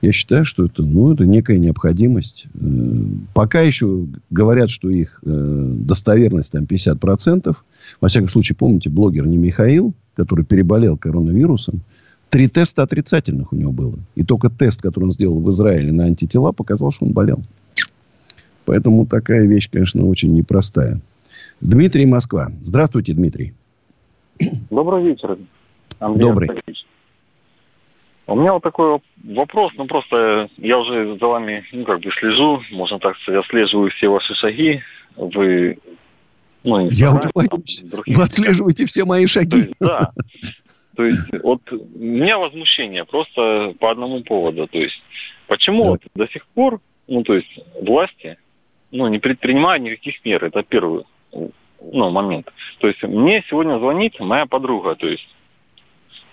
[0.02, 2.48] Я считаю, что это, ну, это некая необходимость.
[2.56, 2.60] Э,
[3.34, 7.56] пока еще говорят, что их э, достоверность там 50%.
[8.00, 11.82] Во всяком случае, помните, блогер не Михаил, который переболел коронавирусом,
[12.30, 14.00] три теста отрицательных у него было.
[14.16, 17.44] И только тест, который он сделал в Израиле на антитела, показал, что он болел.
[18.66, 21.00] Поэтому такая вещь, конечно, очень непростая.
[21.60, 22.52] Дмитрий Москва.
[22.62, 23.54] Здравствуйте, Дмитрий.
[24.72, 25.38] Добрый вечер,
[26.00, 26.50] Андрей Добрый.
[26.50, 26.86] Аркадьевич.
[28.32, 32.62] У меня вот такой вопрос, ну просто я уже за вами, ну как бы слежу,
[32.72, 34.82] можно так сказать, отслеживаю все ваши шаги.
[35.18, 35.78] Вы
[36.64, 39.58] ну, Я там, других Вы отслеживаете все мои То шаги.
[39.58, 40.12] есть, да.
[40.96, 44.68] То есть, вот у меня возмущение просто по одному поводу.
[44.68, 45.02] То есть,
[45.48, 48.38] почему вот до сих пор, ну, то есть, власти,
[48.92, 50.44] ну, не предпринимают никаких мер.
[50.44, 52.52] Это первый, ну, момент.
[52.80, 55.28] То есть, мне сегодня звонит моя подруга, то есть,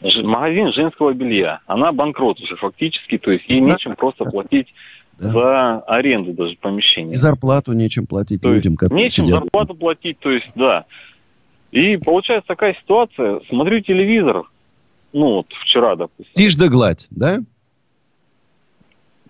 [0.01, 1.61] магазин женского белья.
[1.67, 4.73] Она банкрот уже фактически, то есть, ей нечем просто платить
[5.19, 7.15] за аренду даже помещения.
[7.15, 9.41] И зарплату нечем платить То людям, которые нечем сидят.
[9.41, 10.85] зарплату платить, то есть, да.
[11.73, 14.45] И получается такая ситуация, смотрю телевизор,
[15.13, 16.33] ну вот вчера, допустим.
[16.35, 17.41] Тишь да гладь, да?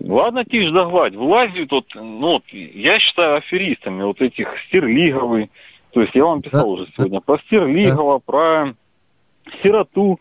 [0.00, 5.50] Ладно, тишь да гладь, влазят вот, ну вот, я считаю аферистами вот этих Стерлиговой,
[5.92, 8.74] то есть я вам писал уже сегодня про Стерлигова, про
[9.62, 10.20] сироту.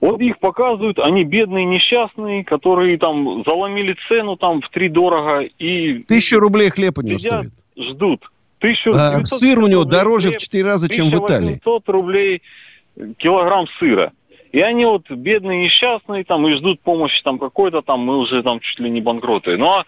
[0.00, 6.00] Вот их показывают, они бедные, несчастные, которые там заломили цену там в три дорого и
[6.04, 7.88] Тысячу рублей хлеба не сидят, стоит.
[7.90, 8.30] ждут.
[8.58, 11.58] Тысячу, А 900 сыр у него дороже в хлеб, 4 раза, чем в Италии.
[11.60, 12.42] 1800 рублей
[13.18, 14.12] килограмм сыра.
[14.52, 18.60] И они вот бедные, несчастные, там, и ждут помощи там какой-то, там, мы уже там
[18.60, 19.56] чуть ли не банкроты.
[19.56, 19.84] Ну, а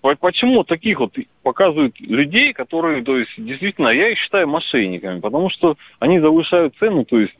[0.00, 5.50] по- почему таких вот показывают людей, которые, то есть, действительно, я их считаю мошенниками, потому
[5.50, 7.34] что они завышают цену, то есть,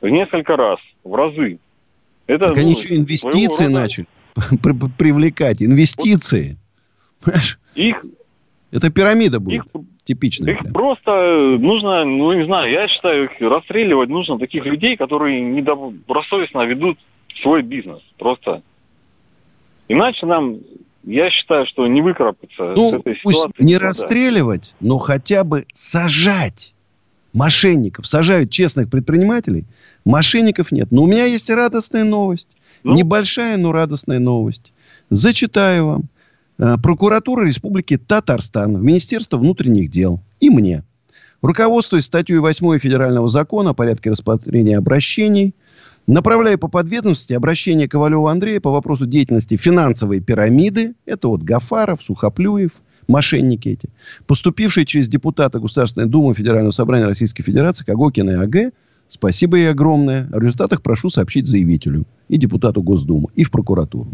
[0.00, 1.58] в несколько раз, в разы.
[2.26, 5.62] Это, Так они ну, еще инвестиции рода начали при- при- привлекать.
[5.62, 6.56] Инвестиции.
[7.20, 7.58] Понимаешь?
[7.74, 8.04] Их,
[8.70, 9.64] Это пирамида будет.
[10.04, 10.54] Типичная.
[10.54, 15.40] их просто э, нужно, ну, не знаю, я считаю, их расстреливать нужно таких людей, которые
[15.42, 16.98] недобросовестно ведут
[17.42, 18.00] свой бизнес.
[18.16, 18.62] Просто.
[19.88, 20.58] Иначе нам,
[21.04, 23.62] я считаю, что не выкарабкаться с Ну, этой пусть ситуации.
[23.62, 23.86] не никогда.
[23.88, 26.74] расстреливать, но хотя бы сажать
[27.32, 28.06] мошенников.
[28.06, 29.64] Сажают честных предпринимателей.
[30.04, 30.88] Мошенников нет.
[30.90, 32.48] Но у меня есть радостная новость.
[32.82, 32.94] Ну?
[32.94, 34.72] Небольшая, но радостная новость.
[35.10, 36.02] Зачитаю вам.
[36.58, 40.82] Э, Прокуратура Республики Татарстан в Министерство внутренних дел и мне,
[41.40, 45.54] руководствуясь статьей 8 Федерального закона о порядке рассмотрения обращений,
[46.06, 52.72] направляю по подведомству обращение Ковалева Андрея по вопросу деятельности финансовой пирамиды, это вот Гафаров, Сухоплюев,
[53.08, 53.88] мошенники эти,
[54.26, 58.72] поступившие через депутата Государственной Думы Федерального собрания Российской Федерации Кагокина и АГ,
[59.08, 60.28] спасибо ей огромное.
[60.32, 64.10] О результатах прошу сообщить заявителю и депутату Госдумы, и в прокуратуру.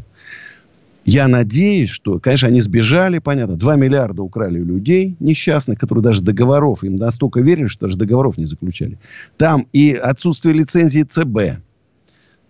[1.04, 3.56] Я надеюсь, что, конечно, они сбежали, понятно.
[3.56, 8.38] 2 миллиарда украли у людей несчастных, которые даже договоров, им настолько верили, что даже договоров
[8.38, 8.98] не заключали.
[9.36, 11.60] Там и отсутствие лицензии ЦБ.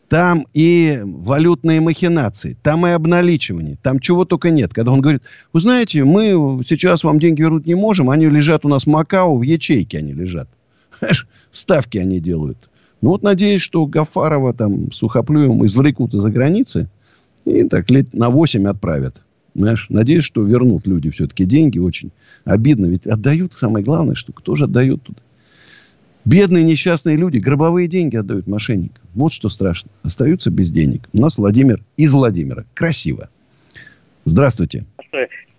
[0.09, 4.73] Там и валютные махинации, там и обналичивание, там чего только нет.
[4.73, 8.69] Когда он говорит, вы знаете, мы сейчас вам деньги вернуть не можем, они лежат у
[8.69, 10.49] нас в Макао, в ячейке они лежат.
[11.53, 12.59] Ставки они делают.
[13.01, 16.89] Ну вот надеюсь, что Гафарова там сухоплюем извлекут из-за границы
[17.45, 19.17] и так лет на 8 отправят.
[19.55, 21.79] Знаешь, надеюсь, что вернут люди все-таки деньги.
[21.79, 22.11] Очень
[22.45, 22.87] обидно.
[22.87, 25.21] Ведь отдают, самое главное, что кто же отдает туда?
[26.25, 29.03] Бедные несчастные люди гробовые деньги отдают мошенникам.
[29.15, 29.91] Вот что страшно.
[30.03, 31.09] Остаются без денег.
[31.13, 32.65] У нас Владимир из Владимира.
[32.75, 33.29] Красиво.
[34.25, 34.85] Здравствуйте.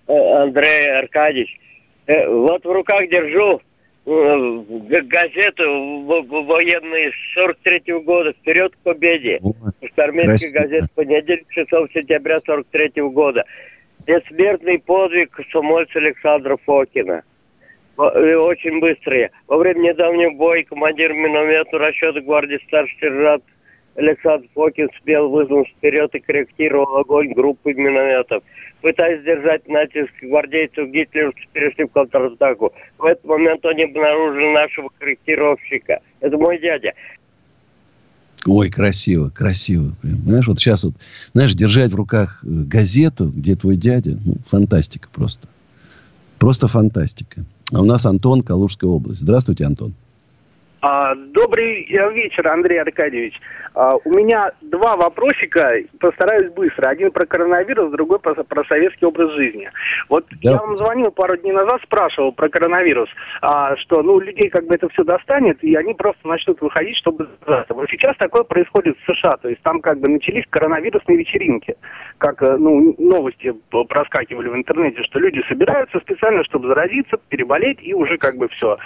[0.07, 1.59] Андрей Аркадьевич.
[2.07, 3.61] Э, вот в руках держу
[4.05, 9.39] э, газету военные 43 года «Вперед к победе».
[9.95, 13.43] Армейская газета «Понедельник, 6 сентября 43 года».
[14.05, 17.23] Бессмертный подвиг комсомольца Александра Фокина.
[17.97, 19.31] Очень быстрые.
[19.47, 23.43] Во время недавнего боя командир миномета расчета гвардии старший сержант
[23.95, 28.43] Александр Фокин спел вызван вперед и корректировал огонь группы минометов.
[28.81, 32.73] Пытаясь сдержать натиск гвардейцев, гитлеровцы перешли в контратаку.
[32.97, 36.01] В этот момент они обнаружили нашего корректировщика.
[36.19, 36.93] Это мой дядя.
[38.45, 39.93] Ой, красиво, красиво.
[40.03, 40.93] Знаешь, вот сейчас вот,
[41.33, 45.47] знаешь, держать в руках э, газету, где твой дядя, ну, фантастика просто.
[46.37, 47.43] Просто фантастика.
[47.71, 49.21] А у нас Антон, Калужская область.
[49.21, 49.93] Здравствуйте, Антон.
[50.81, 53.39] А, добрый вечер, Андрей Аркадьевич.
[53.73, 56.87] А, у меня два вопросика, постараюсь быстро.
[56.87, 59.69] Один про коронавирус, другой про, про советский образ жизни.
[60.09, 60.51] Вот да.
[60.51, 63.09] я вам звонил пару дней назад, спрашивал про коронавирус,
[63.41, 67.27] а, что ну людей как бы это все достанет, и они просто начнут выходить, чтобы.
[67.69, 71.75] Вот сейчас такое происходит в США, то есть там как бы начались коронавирусные вечеринки,
[72.17, 73.53] как э, ну новости
[73.89, 78.77] проскакивали в интернете, что люди собираются специально, чтобы заразиться, переболеть, и уже как бы все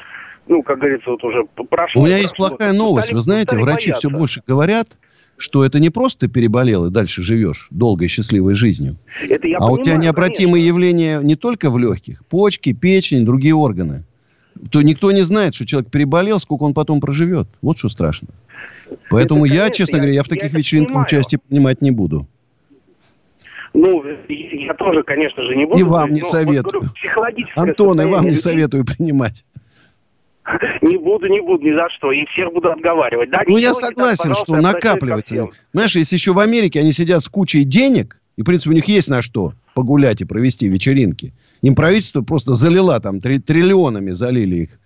[0.50, 2.02] ну, как говорится, вот уже прошло.
[2.02, 3.14] У меня есть плохая новость.
[3.14, 4.10] Вы знаете, врачи бояться.
[4.10, 4.90] все больше говорят,
[5.38, 8.98] что это не просто ты переболел и дальше живешь долгой счастливой жизнью.
[9.22, 10.68] Это я а понимаю, у тебя необратимые конечно.
[10.68, 14.04] явления не только в легких, почки, печень, другие органы.
[14.72, 17.48] То никто не знает, что человек переболел, сколько он потом проживет.
[17.62, 18.30] Вот что страшно.
[19.12, 21.08] Поэтому это, конечно, я, честно я, говоря, я в таких я вечеринках понимаю.
[21.08, 22.28] участие принимать не буду.
[23.74, 25.80] Ну, я тоже, конечно же, не буду.
[25.80, 26.90] И вам не советую.
[27.56, 29.46] Антон, и вам не советую принимать.
[30.82, 32.12] Не буду, не буду ни за что.
[32.12, 33.30] И всех буду отговаривать.
[33.30, 35.50] Да, ну, я согласен, так, что накапливается.
[35.74, 38.86] Знаешь, если еще в Америке они сидят с кучей денег, и, в принципе, у них
[38.86, 41.34] есть на что погулять и провести вечеринки.
[41.62, 44.80] Им правительство просто залило там, три, триллионами залили их.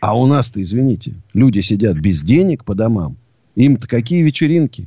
[0.00, 3.16] А у нас-то, извините, люди сидят без денег по домам.
[3.56, 4.86] Им-то какие вечеринки?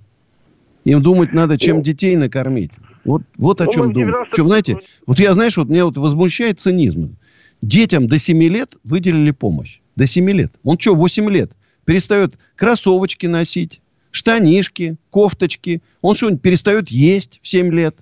[0.85, 2.71] Им думать надо, чем ну, детей накормить.
[3.03, 4.25] Вот, вот о чем думаю.
[4.29, 7.17] Причем, знаете, вот я, знаешь, вот меня вот возмущает цинизм.
[7.61, 9.80] Детям до 7 лет выделили помощь.
[9.95, 10.51] До 7 лет.
[10.63, 11.51] Он что, 8 лет?
[11.86, 15.82] Перестает кроссовочки носить, штанишки, кофточки.
[16.01, 17.95] Он что, перестает есть в 7 лет?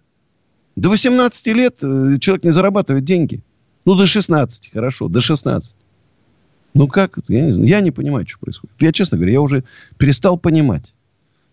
[0.75, 3.41] До 18 лет э, человек не зарабатывает деньги.
[3.85, 5.73] Ну, до 16, хорошо, до 16.
[6.73, 7.17] Ну, как?
[7.27, 7.67] Я не, знаю.
[7.67, 8.75] я не понимаю, что происходит.
[8.79, 9.63] Я, честно говоря, я уже
[9.97, 10.93] перестал понимать.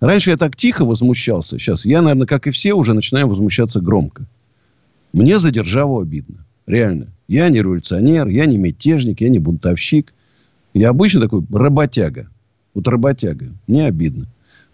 [0.00, 1.58] Раньше я так тихо возмущался.
[1.58, 4.26] Сейчас я, наверное, как и все, уже начинаю возмущаться громко.
[5.12, 6.44] Мне за державу обидно.
[6.66, 7.08] Реально.
[7.28, 10.12] Я не революционер, я не мятежник, я не бунтовщик.
[10.76, 12.26] Я обычно такой работяга.
[12.74, 13.46] Вот работяга.
[13.66, 14.26] Мне обидно.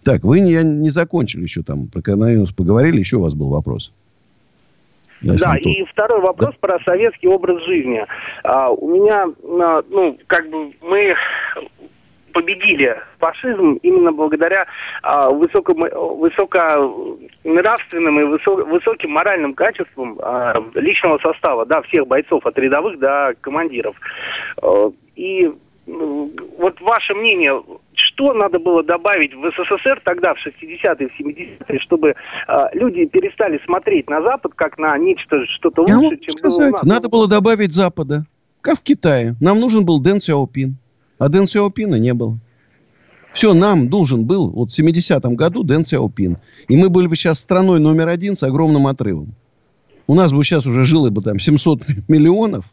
[0.03, 3.93] Так, вы не, не закончили еще там про коронавирус поговорили, еще у вас был вопрос.
[5.21, 6.57] Да, и второй вопрос да?
[6.61, 8.05] про советский образ жизни.
[8.43, 11.15] А, у меня, а, ну, как бы мы
[12.33, 14.67] победили фашизм именно благодаря
[15.05, 15.87] а, высокому,
[16.17, 23.37] высоконравственным и высок, высоким моральным качествам а, личного состава, да, всех бойцов, от рядовых до
[23.41, 23.95] командиров.
[24.61, 25.53] А, и
[25.87, 27.61] вот ваше мнение,
[27.95, 32.15] что надо было добавить в СССР тогда, в 60-е, в 70-е, чтобы э,
[32.73, 36.83] люди перестали смотреть на Запад как на нечто, что-то лучше, чем сказать, было у нас?
[36.85, 38.25] Надо было добавить Запада,
[38.61, 39.35] как в Китае.
[39.41, 40.77] Нам нужен был Дэн Сяопин,
[41.19, 42.39] а Дэн Сяопина не было.
[43.33, 46.37] Все, нам должен был, вот в 70-м году Дэн Сяопин.
[46.69, 49.35] И мы были бы сейчас страной номер один с огромным отрывом.
[50.07, 52.67] У нас бы сейчас уже жило бы там 700 миллионов.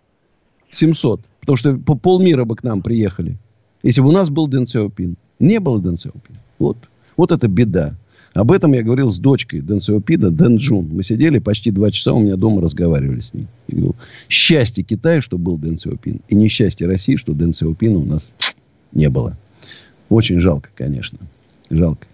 [0.71, 1.21] 700.
[1.39, 3.37] Потому что по полмира бы к нам приехали.
[3.83, 5.15] Если бы у нас был Дэн Сяопин.
[5.39, 6.39] Не было Дэн Сяопина.
[6.57, 6.77] Вот.
[7.17, 7.95] Вот это беда.
[8.33, 10.89] Об этом я говорил с дочкой Дэн Сяопина, Дэн Джун.
[10.91, 13.47] Мы сидели почти два часа у меня дома разговаривали с ней.
[13.67, 13.91] Я
[14.27, 16.21] счастье Китая, что был Дэн Сяопин.
[16.27, 18.33] И несчастье России, что Дэн Сяопина у нас
[18.91, 19.37] не было.
[20.09, 21.19] Очень жалко, конечно.
[21.69, 22.07] Жалко.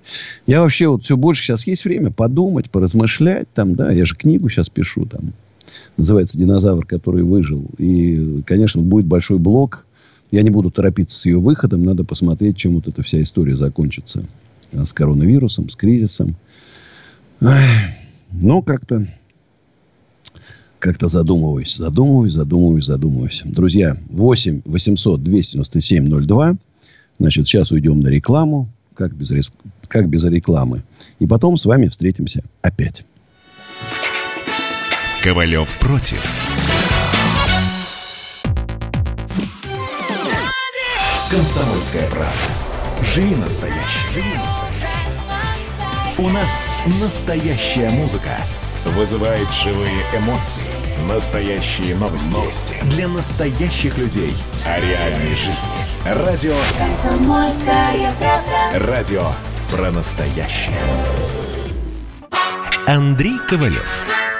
[0.47, 3.47] Я вообще вот все больше сейчас есть время подумать, поразмышлять.
[3.53, 5.33] Там, да, я же книгу сейчас пишу там
[5.97, 7.65] называется «Динозавр, который выжил».
[7.77, 9.85] И, конечно, будет большой блок.
[10.31, 11.83] Я не буду торопиться с ее выходом.
[11.83, 14.25] Надо посмотреть, чем вот эта вся история закончится.
[14.71, 16.35] с коронавирусом, с кризисом.
[17.39, 19.07] Ну, как-то
[20.79, 23.41] как-то задумываюсь, задумываюсь, задумываюсь, задумываюсь.
[23.43, 26.57] Друзья, 8 800 297 02.
[27.17, 28.69] Значит, сейчас уйдем на рекламу.
[28.93, 29.51] Как без,
[29.87, 30.83] как без рекламы.
[31.19, 33.03] И потом с вами встретимся опять.
[35.25, 36.23] Ковалев против.
[41.31, 42.31] Комсомольская правда.
[43.01, 43.79] Живи настоящий.
[44.13, 46.21] Живи настоящий.
[46.21, 46.67] У нас
[47.01, 48.37] настоящая музыка.
[48.85, 50.61] Вызывает живые эмоции.
[51.09, 52.31] Настоящие новости.
[52.31, 52.75] новости.
[52.83, 54.35] Для настоящих людей.
[54.63, 55.67] О реальной жизни.
[56.05, 56.55] Радио.
[56.77, 58.85] Комсомольская правда.
[58.93, 59.25] Радио
[59.71, 60.77] про настоящее.
[62.85, 64.05] Андрей Ковалев.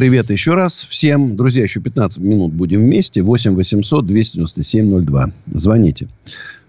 [0.00, 1.36] Привет еще раз всем.
[1.36, 3.20] Друзья, еще 15 минут будем вместе.
[3.20, 5.30] 8 800 297 02.
[5.52, 6.08] Звоните.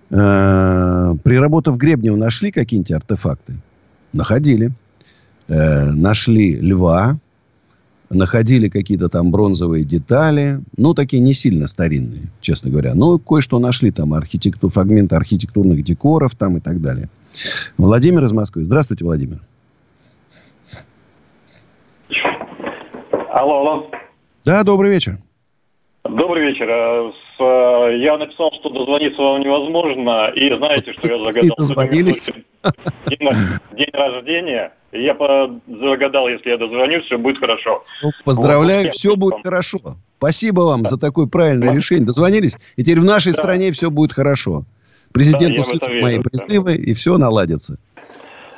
[0.09, 3.53] Э, Приработав Гребнева, нашли какие-нибудь артефакты?
[4.11, 4.73] Находили.
[5.47, 7.19] Э, нашли льва,
[8.09, 12.95] находили какие-то там бронзовые детали, ну, такие не сильно старинные, честно говоря.
[12.95, 17.09] Ну, кое-что нашли там, архитектур, фрагменты архитектурных декоров там и так далее.
[17.77, 18.65] Владимир из Москвы.
[18.65, 19.39] Здравствуйте, Владимир.
[23.34, 23.88] Алло, алло.
[24.43, 25.17] Да, добрый вечер.
[26.03, 26.67] Добрый вечер.
[26.69, 31.55] Э, э, Я написал, что дозвониться вам невозможно, и знаете, что я загадал?
[31.57, 32.29] дозвонились?
[33.07, 33.29] День,
[33.71, 34.73] день рождения.
[34.91, 35.15] И я
[35.67, 37.84] загадал, если я дозвонюсь, все будет хорошо.
[38.03, 39.79] Ну, поздравляю, Вот, все будет хорошо.
[40.17, 42.05] Спасибо вам за такое правильное решение.
[42.05, 44.63] Дозвонились, и теперь в нашей стране все будет хорошо.
[45.13, 46.23] Президент Да, услышит верю, мои да.
[46.29, 47.77] призывы, и все наладится.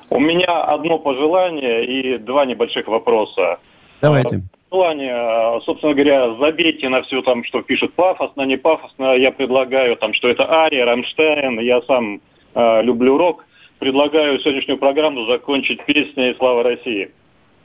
[0.10, 3.60] У меня одно пожелание и два небольших вопроса.
[4.02, 4.42] Давайте.
[4.74, 9.14] Пожелание, э, собственно говоря, забейте на все там, что пишут пафосно, не пафосно.
[9.14, 11.60] Я предлагаю там, что это Ария, Рамштайн.
[11.60, 12.22] Я сам
[12.56, 13.46] э, люблю рок.
[13.78, 17.12] Предлагаю сегодняшнюю программу закончить песней «Слава России».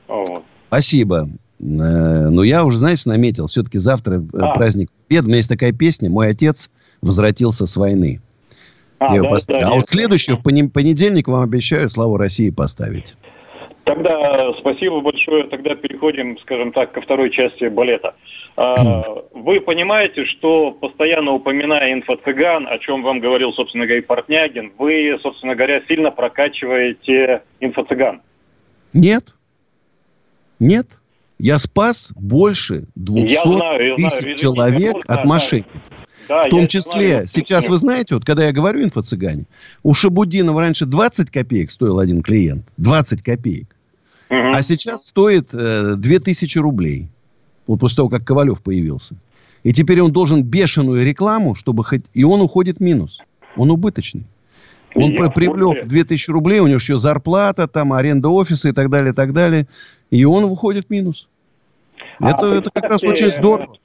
[0.06, 0.42] Вот.
[0.66, 1.30] Спасибо.
[1.60, 3.46] Э, Но я уже, знаете, наметил.
[3.46, 4.52] Все-таки завтра э, А.
[4.52, 5.24] праздник Победы.
[5.24, 6.68] У меня есть такая песня «Мой отец
[7.00, 8.20] возвратился с войны».
[8.98, 9.62] А, Я да, поставлю.
[9.62, 13.14] да, а вот следующую в понедельник вам обещаю «Славу России» поставить.
[13.88, 15.44] Тогда спасибо большое.
[15.44, 18.14] Тогда переходим, скажем так, ко второй части балета.
[18.54, 24.72] А, Вы понимаете, что постоянно упоминая инфо-цыган, о чем вам говорил, собственно говоря, и Портнягин,
[24.76, 28.20] вы, собственно говоря, сильно прокачиваете инфо-цыган.
[28.92, 29.24] Нет.
[30.58, 30.86] Нет.
[31.38, 34.10] Я спас больше 200 Я знаю, я знаю.
[34.10, 35.82] тысяч Извините, человек от мошенников.
[36.28, 37.70] Да, В том числе, знаю, сейчас объясню.
[37.70, 39.46] вы знаете, вот когда я говорю инфо-цыгане,
[39.82, 42.66] у Шабудинова раньше 20 копеек стоил один клиент.
[42.76, 43.74] 20 копеек.
[44.28, 47.08] А сейчас стоит э, 2000 рублей.
[47.66, 49.16] Вот после того, как Ковалев появился.
[49.62, 52.02] И теперь он должен бешеную рекламу, чтобы хоть...
[52.14, 53.20] И он уходит в минус.
[53.56, 54.24] Он убыточный.
[54.94, 55.88] Он Я привлек курсе.
[55.88, 59.66] 2000 рублей, у него еще зарплата, там, аренда офиса и так далее, и так далее.
[60.10, 61.28] И он уходит в минус.
[62.18, 63.76] А это, это как раз очень здорово.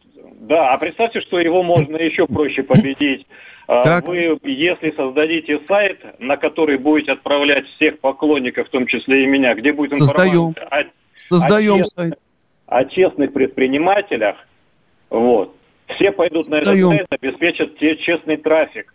[0.42, 3.26] Да, а представьте, что его можно еще проще победить.
[3.68, 4.08] А, Как?
[4.08, 9.54] Вы, если создадите сайт, на который будете отправлять всех поклонников, в том числе и меня,
[9.56, 10.50] где будет Создаем.
[10.50, 10.86] информация о,
[11.30, 12.14] Создаем о сайт.
[12.68, 14.36] о честных предпринимателях,
[15.10, 15.56] вот,
[15.96, 16.98] все пойдут на этот Создаем.
[16.98, 18.94] сайт, обеспечат те честный трафик.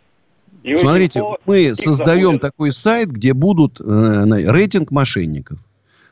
[0.64, 2.42] И Смотрите, мы создаем забудет.
[2.42, 5.58] такой сайт, где будут э, рейтинг мошенников.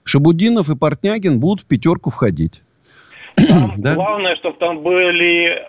[0.05, 2.63] Шабудинов и Портнягин будут в пятерку входить.
[3.77, 3.95] Да?
[3.97, 5.67] Главное, чтобы там были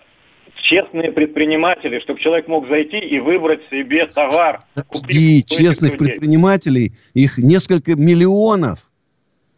[0.62, 4.62] честные предприниматели, чтобы человек мог зайти и выбрать себе товар.
[5.08, 6.06] Этих честных людей.
[6.08, 8.80] предпринимателей, их несколько миллионов.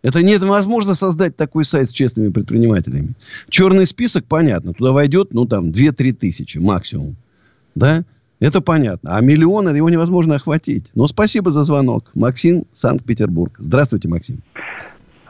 [0.02, 3.14] Это невозможно создать такой сайт с честными предпринимателями.
[3.50, 7.16] Черный список, понятно, туда войдет, ну, там, 2-3 тысячи максимум.
[7.74, 8.04] Да?
[8.40, 9.16] Это понятно.
[9.16, 10.86] А миллионы его невозможно охватить.
[10.94, 12.10] Но спасибо за звонок.
[12.14, 13.54] Максим, Санкт-Петербург.
[13.58, 14.38] Здравствуйте, Максим.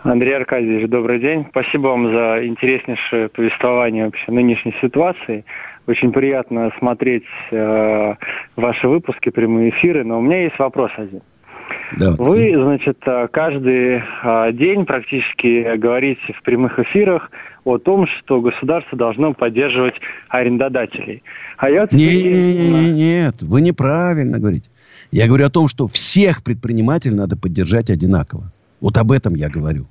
[0.02, 1.46] Андрей Аркадьевич, добрый день.
[1.50, 5.44] Спасибо вам за интереснейшее повествование вообще нынешней ситуации.
[5.86, 8.14] Очень приятно смотреть э,
[8.56, 11.20] ваши выпуски, прямые эфиры, но у меня есть вопрос один.
[12.16, 17.30] Вы, значит, э, каждый э, день практически говорите в прямых эфирах
[17.64, 19.96] о том, что государство должно поддерживать
[20.28, 21.22] арендодателей.
[21.58, 24.70] А я вот Не, не, не, нет, вы неправильно говорите.
[25.10, 28.50] Я говорю о том, что всех предпринимателей надо поддержать одинаково.
[28.80, 29.86] Вот об этом я говорю.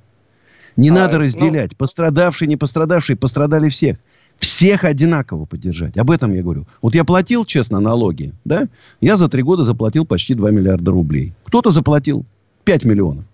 [0.76, 1.76] Не А, надо ну- разделять.
[1.78, 3.98] Пострадавшие, не пострадавшие, пострадали всех.
[4.40, 5.98] Всех одинаково поддержать.
[5.98, 6.66] Об этом я говорю.
[6.82, 8.68] Вот я платил, честно, налоги, да?
[9.02, 11.34] Я за три года заплатил почти 2 миллиарда рублей.
[11.44, 12.26] Кто-то заплатил
[12.64, 13.26] 5 миллионов.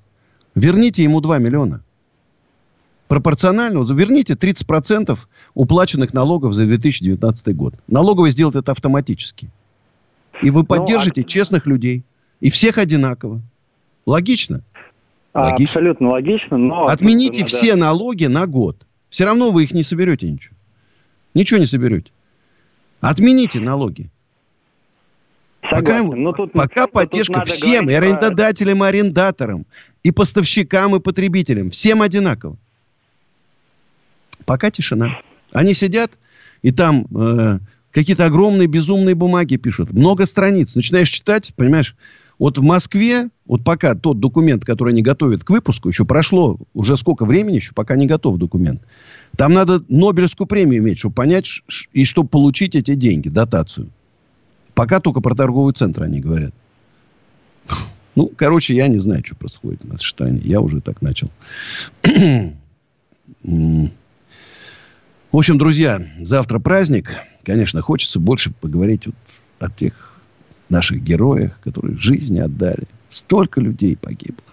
[0.56, 1.82] Верните ему 2 миллиона.
[3.08, 5.20] Пропорционально, вот верните 30%
[5.54, 7.76] уплаченных налогов за 2019 год.
[7.88, 9.50] Налоговый сделает это автоматически.
[10.42, 12.04] И вы поддержите честных людей.
[12.42, 13.42] И всех одинаково.
[14.08, 14.62] Логично?
[15.36, 15.66] А, Логично.
[15.66, 16.86] Абсолютно логично, но...
[16.88, 18.86] Отмените надо- все налоги на год.
[19.10, 20.56] Все равно вы их не соберете ничего.
[21.34, 22.10] Ничего не соберете.
[23.02, 24.10] Отмените налоги.
[25.70, 26.06] Согласен.
[26.06, 29.66] Пока, Но тут- пока тут поддержка надо всем, и арендодателям, и арендаторам,
[30.04, 31.70] и поставщикам, и потребителям.
[31.70, 32.56] Всем одинаково.
[34.46, 35.20] Пока тишина.
[35.52, 36.12] Они сидят,
[36.62, 37.60] и там э,
[37.92, 39.92] какие-то огромные безумные бумаги пишут.
[39.92, 40.76] Много страниц.
[40.76, 41.94] Начинаешь читать, понимаешь,
[42.38, 46.98] вот в Москве, вот пока тот документ, который они готовят к выпуску, еще прошло уже
[46.98, 48.82] сколько времени, еще пока не готов документ.
[49.38, 51.48] Там надо Нобелевскую премию иметь, чтобы понять,
[51.94, 53.90] и чтобы получить эти деньги, дотацию.
[54.74, 56.54] Пока только про торговый центр они говорят.
[58.16, 60.42] Ну, короче, я не знаю, что происходит в нашей стране.
[60.44, 61.30] Я уже так начал.
[63.44, 67.12] В общем, друзья, завтра праздник.
[67.44, 69.16] Конечно, хочется больше поговорить вот
[69.60, 70.05] о тех
[70.70, 72.88] наших героях, которые жизни отдали.
[73.10, 74.46] Столько людей погибло.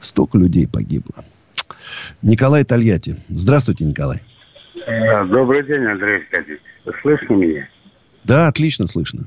[0.00, 1.24] Столько людей погибло.
[2.22, 3.16] Николай Тольятти.
[3.28, 4.22] Здравствуйте, Николай.
[5.28, 6.60] Добрый день, Андрей Аркадьевич.
[7.02, 7.68] Слышно меня?
[8.24, 9.26] Да, отлично слышно.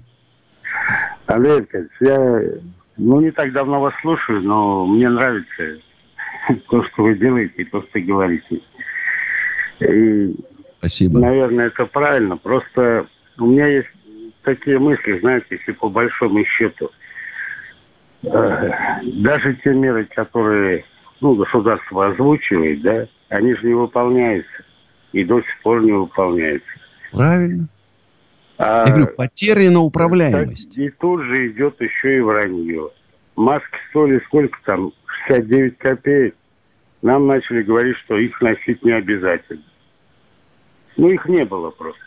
[1.26, 2.42] Андрей Аркадьевич, я
[2.98, 5.80] ну, не так давно вас слушаю, но мне нравится
[6.70, 8.62] то, что вы делаете и то, что говорите.
[9.80, 10.36] И,
[10.80, 11.20] Спасибо.
[11.20, 12.38] наверное, это правильно.
[12.38, 13.88] Просто у меня есть
[14.44, 16.92] такие мысли, знаете, если по большому счету,
[18.24, 18.70] э,
[19.04, 20.86] даже те меры, которые
[21.22, 24.64] ну, государство озвучивает, да, они же не выполняются.
[25.12, 26.70] И до сих пор не выполняются.
[27.12, 27.68] Правильно.
[28.58, 30.78] А, Я говорю, потеряна управляемость.
[30.78, 32.90] и тут же идет еще и вранье.
[33.36, 34.92] Маски стоили сколько там?
[35.28, 36.36] 69 копеек.
[37.02, 39.64] Нам начали говорить, что их носить не обязательно.
[40.98, 42.02] Ну, их не было просто.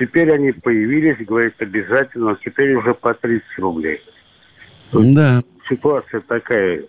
[0.00, 4.00] Теперь они появились, говорят, обязательно, но теперь уже по 30 рублей.
[4.92, 5.42] Да.
[5.68, 6.84] Ситуация такая,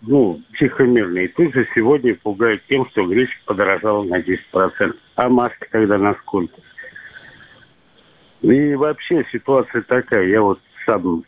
[0.00, 1.24] ну, тихомирная.
[1.24, 4.96] И тут же сегодня пугают тем, что гречка подорожала на 10%.
[5.16, 6.54] А маски тогда на сколько?
[8.40, 10.26] И вообще ситуация такая.
[10.26, 11.24] Я вот сам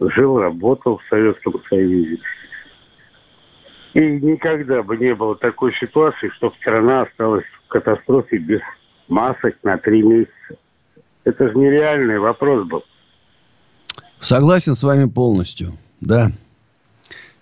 [0.00, 2.18] жил, работал в Советском Союзе.
[3.92, 8.60] И никогда бы не было такой ситуации, чтобы страна осталась в катастрофе без
[9.10, 10.32] масок на три месяца.
[11.24, 12.82] Это же нереальный вопрос был.
[14.20, 15.76] Согласен с вами полностью.
[16.00, 16.32] Да.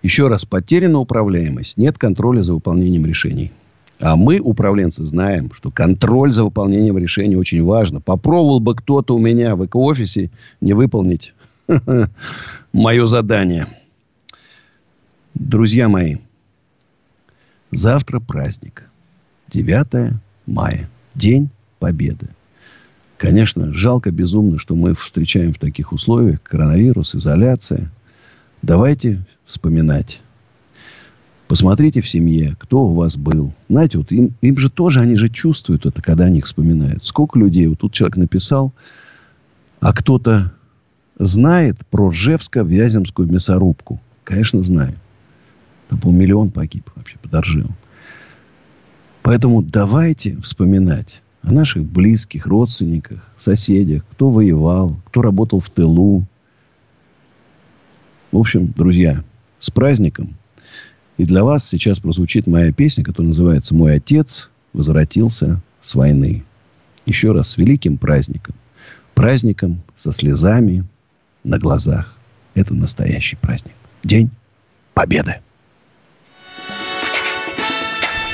[0.02, 1.76] Еще раз, потеряна управляемость.
[1.76, 3.52] Нет контроля за выполнением решений.
[4.00, 8.00] А мы, управленцы, знаем, что контроль за выполнением решений очень важно.
[8.00, 11.34] Попробовал бы кто-то у меня в эко-офисе не выполнить
[12.72, 13.66] мое задание.
[15.34, 16.18] Друзья мои,
[17.72, 18.88] завтра праздник.
[19.48, 20.14] 9
[20.46, 20.88] мая.
[21.14, 22.28] День Победы.
[23.16, 26.42] Конечно, жалко безумно, что мы встречаем в таких условиях.
[26.42, 27.90] Коронавирус, изоляция.
[28.62, 30.20] Давайте вспоминать.
[31.48, 33.52] Посмотрите в семье, кто у вас был.
[33.68, 37.04] Знаете, вот им, им же тоже, они же чувствуют это, когда они их вспоминают.
[37.04, 38.72] Сколько людей, вот тут человек написал,
[39.80, 40.52] а кто-то
[41.18, 44.00] знает про Ржевско-Вяземскую мясорубку.
[44.24, 44.96] Конечно, знает.
[45.88, 47.74] Там полмиллион погиб вообще под Ржевом.
[49.22, 56.24] Поэтому давайте вспоминать о наших близких, родственниках, соседях, кто воевал, кто работал в тылу.
[58.32, 59.24] В общем, друзья,
[59.60, 60.34] с праздником.
[61.16, 66.44] И для вас сейчас прозвучит моя песня, которая называется «Мой отец возвратился с войны».
[67.06, 68.54] Еще раз, с великим праздником.
[69.14, 70.84] Праздником со слезами
[71.42, 72.14] на глазах.
[72.54, 73.74] Это настоящий праздник.
[74.04, 74.30] День
[74.94, 75.36] Победы.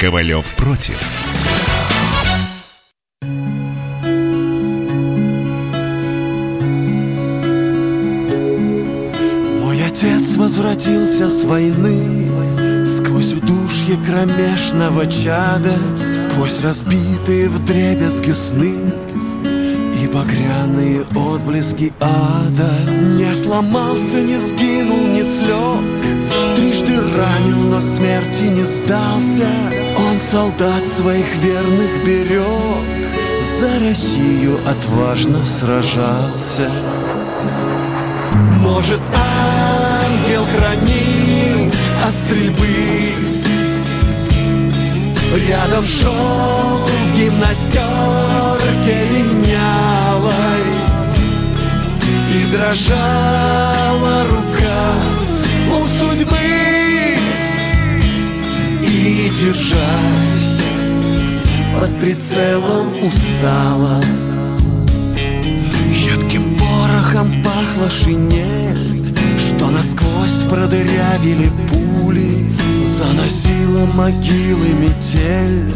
[0.00, 1.23] Ковалев против.
[9.94, 12.28] Отец возвратился с войны
[12.84, 15.74] Сквозь удушье кромешного чада
[16.12, 18.74] Сквозь разбитые вдребезги сны
[20.02, 22.70] И багряные отблески ада.
[23.16, 29.48] Не сломался, не сгинул, не слег Трижды ранен, но смерти не сдался.
[29.96, 32.44] Он солдат своих верных берег
[33.60, 36.68] За Россию отважно сражался
[38.64, 41.70] может, ангел хранил
[42.06, 43.14] от стрельбы.
[45.46, 50.64] Рядом шел в гимнастерке линялой.
[52.34, 54.84] И дрожала рука
[55.70, 56.36] у судьбы.
[58.82, 60.44] И держать
[61.78, 64.00] под прицелом устала
[67.54, 69.14] пахла шинель
[69.48, 72.46] Что насквозь продырявили пули
[72.84, 75.72] Заносила могилы метель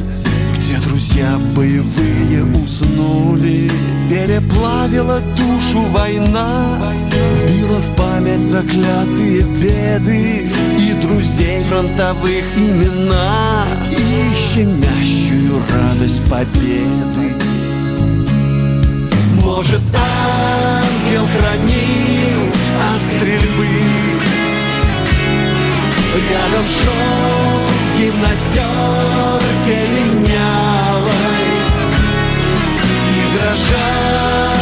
[0.56, 3.70] Где друзья боевые уснули.
[4.08, 6.78] Переплавила душу война
[7.10, 17.34] Вбила в память заклятые беды И друзей фронтовых имена И щемящую радость победы.
[19.42, 19.80] Может,
[21.08, 22.40] ангел хранил
[22.94, 23.68] от стрельбы.
[26.30, 26.92] Рядом шел
[27.66, 31.48] в гимнастерке линялой
[33.14, 34.57] И дрожала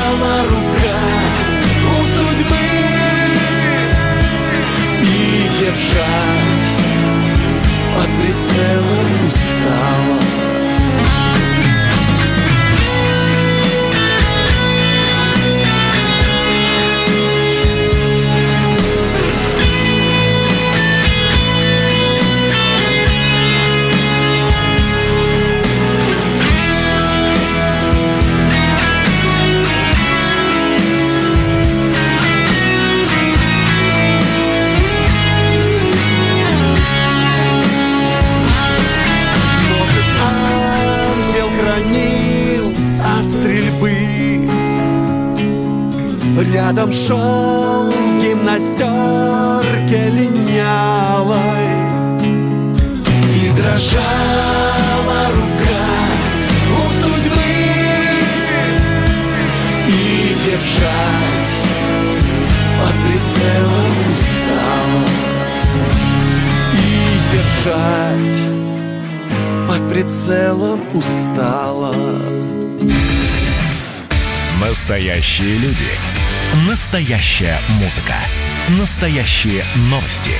[78.70, 79.62] Настоящие
[79.92, 80.32] новости.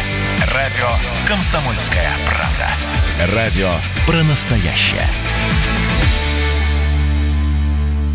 [0.53, 0.89] Радио
[1.29, 3.37] «Комсомольская правда».
[3.37, 3.71] Радио
[4.05, 5.09] про настоящее.